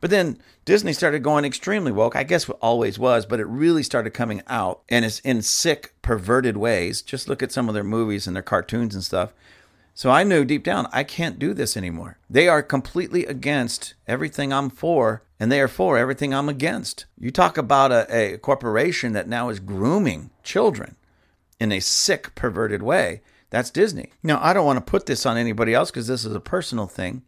[0.00, 2.16] But then Disney started going extremely woke.
[2.16, 5.94] I guess it always was, but it really started coming out and it's in sick,
[6.00, 7.02] perverted ways.
[7.02, 9.34] Just look at some of their movies and their cartoons and stuff.
[10.00, 12.16] So I knew deep down I can't do this anymore.
[12.30, 17.04] They are completely against everything I'm for, and they are for everything I'm against.
[17.18, 20.96] You talk about a, a corporation that now is grooming children
[21.60, 23.20] in a sick, perverted way.
[23.50, 24.10] That's Disney.
[24.22, 26.86] Now, I don't want to put this on anybody else because this is a personal
[26.86, 27.20] thing,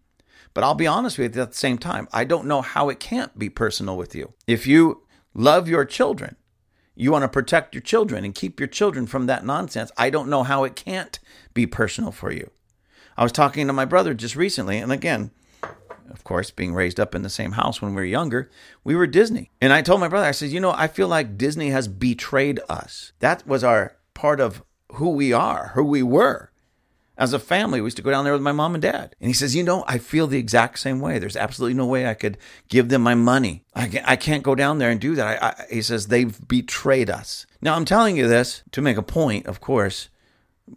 [0.55, 2.09] but I'll be honest with you at the same time.
[2.11, 4.33] I don't know how it can't be personal with you.
[4.47, 5.03] If you
[5.35, 6.37] love your children,
[6.95, 9.93] you want to protect your children and keep your children from that nonsense.
[9.99, 11.21] I don't know how it can't
[11.53, 12.51] be personal for you.
[13.17, 15.31] I was talking to my brother just recently, and again,
[16.11, 18.51] of course, being raised up in the same house when we were younger,
[18.85, 19.51] we were Disney.
[19.61, 22.61] And I told my brother, I said, you know, I feel like Disney has betrayed
[22.69, 23.13] us.
[23.21, 24.63] That was our part of
[24.95, 26.51] who we are, who we were.
[27.19, 29.15] As a family, we used to go down there with my mom and dad.
[29.21, 31.19] And he says, You know, I feel the exact same way.
[31.19, 32.39] There's absolutely no way I could
[32.69, 33.65] give them my money.
[33.75, 35.43] I can't, go down there and do that.
[35.43, 37.47] I, I, he says, They've betrayed us.
[37.61, 40.09] Now, I'm telling you this to make a point, of course,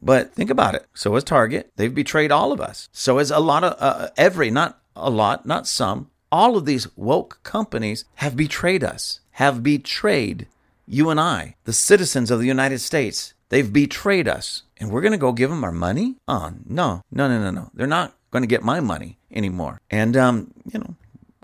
[0.02, 0.86] but think about it.
[0.94, 1.72] So is Target.
[1.76, 2.90] They've betrayed all of us.
[2.92, 6.88] So is a lot of, uh, every, not a lot, not some, all of these
[6.98, 10.48] woke companies have betrayed us, have betrayed
[10.88, 13.34] you and I, the citizens of the United States.
[13.50, 14.64] They've betrayed us.
[14.78, 16.16] And we're going to go give them our money?
[16.28, 17.72] Oh, no, no, no, no, no.
[17.74, 19.80] They're not going to get my money anymore.
[19.90, 20.96] And, um, you know,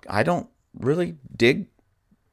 [0.10, 1.68] I don't really dig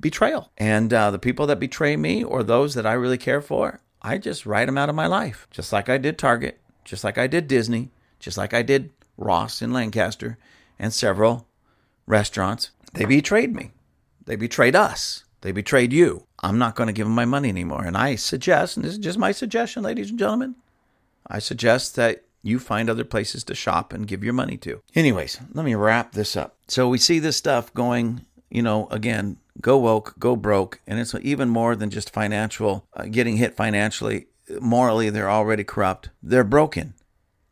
[0.01, 0.51] betrayal.
[0.59, 4.18] And uh, the people that betray me or those that I really care for, I
[4.18, 7.26] just write them out of my life, just like I did Target, just like I
[7.26, 10.38] did Disney, just like I did Ross in Lancaster
[10.78, 11.46] and several
[12.07, 12.70] restaurants.
[12.94, 13.72] They betrayed me.
[14.24, 15.24] They betrayed us.
[15.40, 16.24] They betrayed you.
[16.40, 17.84] I'm not going to give them my money anymore.
[17.84, 20.57] And I suggest, and this is just my suggestion, ladies and gentlemen,
[21.26, 24.80] I suggest that you find other places to shop and give your money to.
[24.94, 26.57] Anyways, let me wrap this up.
[26.68, 31.14] So we see this stuff going, you know, again, go woke, go broke, and it's
[31.22, 34.26] even more than just financial, uh, getting hit financially.
[34.61, 36.11] Morally, they're already corrupt.
[36.22, 36.94] They're broken.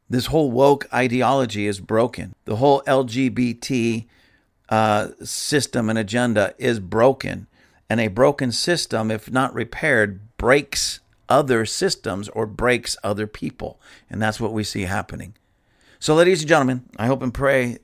[0.09, 2.35] This whole woke ideology is broken.
[2.45, 4.07] The whole LGBT
[4.69, 7.49] uh, system and agenda is broken.
[7.91, 13.81] And a broken system, if not repaired, breaks other systems or breaks other people.
[14.09, 15.35] And that's what we see happening.
[15.99, 17.79] So, ladies and gentlemen, I hope and pray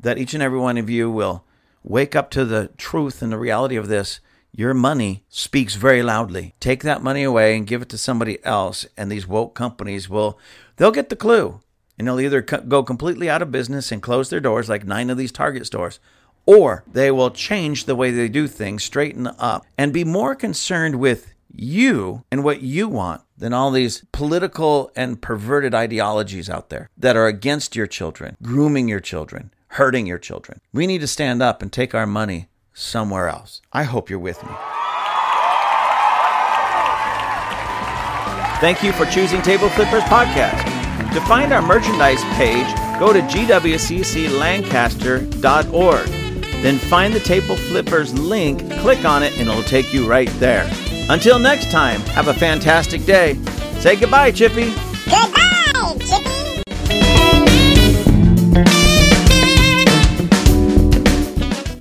[0.00, 1.44] that each and every one of you will
[1.82, 4.20] Wake up to the truth and the reality of this.
[4.52, 6.54] Your money speaks very loudly.
[6.60, 10.38] Take that money away and give it to somebody else, and these woke companies will,
[10.76, 11.60] they'll get the clue.
[11.98, 15.18] And they'll either go completely out of business and close their doors like nine of
[15.18, 15.98] these Target stores,
[16.46, 20.98] or they will change the way they do things, straighten up, and be more concerned
[20.98, 26.88] with you and what you want than all these political and perverted ideologies out there
[26.96, 30.60] that are against your children, grooming your children, hurting your children.
[30.72, 33.62] We need to stand up and take our money somewhere else.
[33.72, 34.50] I hope you're with me.
[38.60, 40.64] Thank you for choosing Table Flippers Podcast.
[41.14, 42.66] To find our merchandise page,
[42.98, 46.06] go to gwcclancaster.org.
[46.62, 50.68] then find the Table Flippers link, click on it, and it'll take you right there.
[51.08, 53.34] Until next time, have a fantastic day.
[53.78, 54.72] Say goodbye, Chippy.
[55.08, 55.44] Goodbye.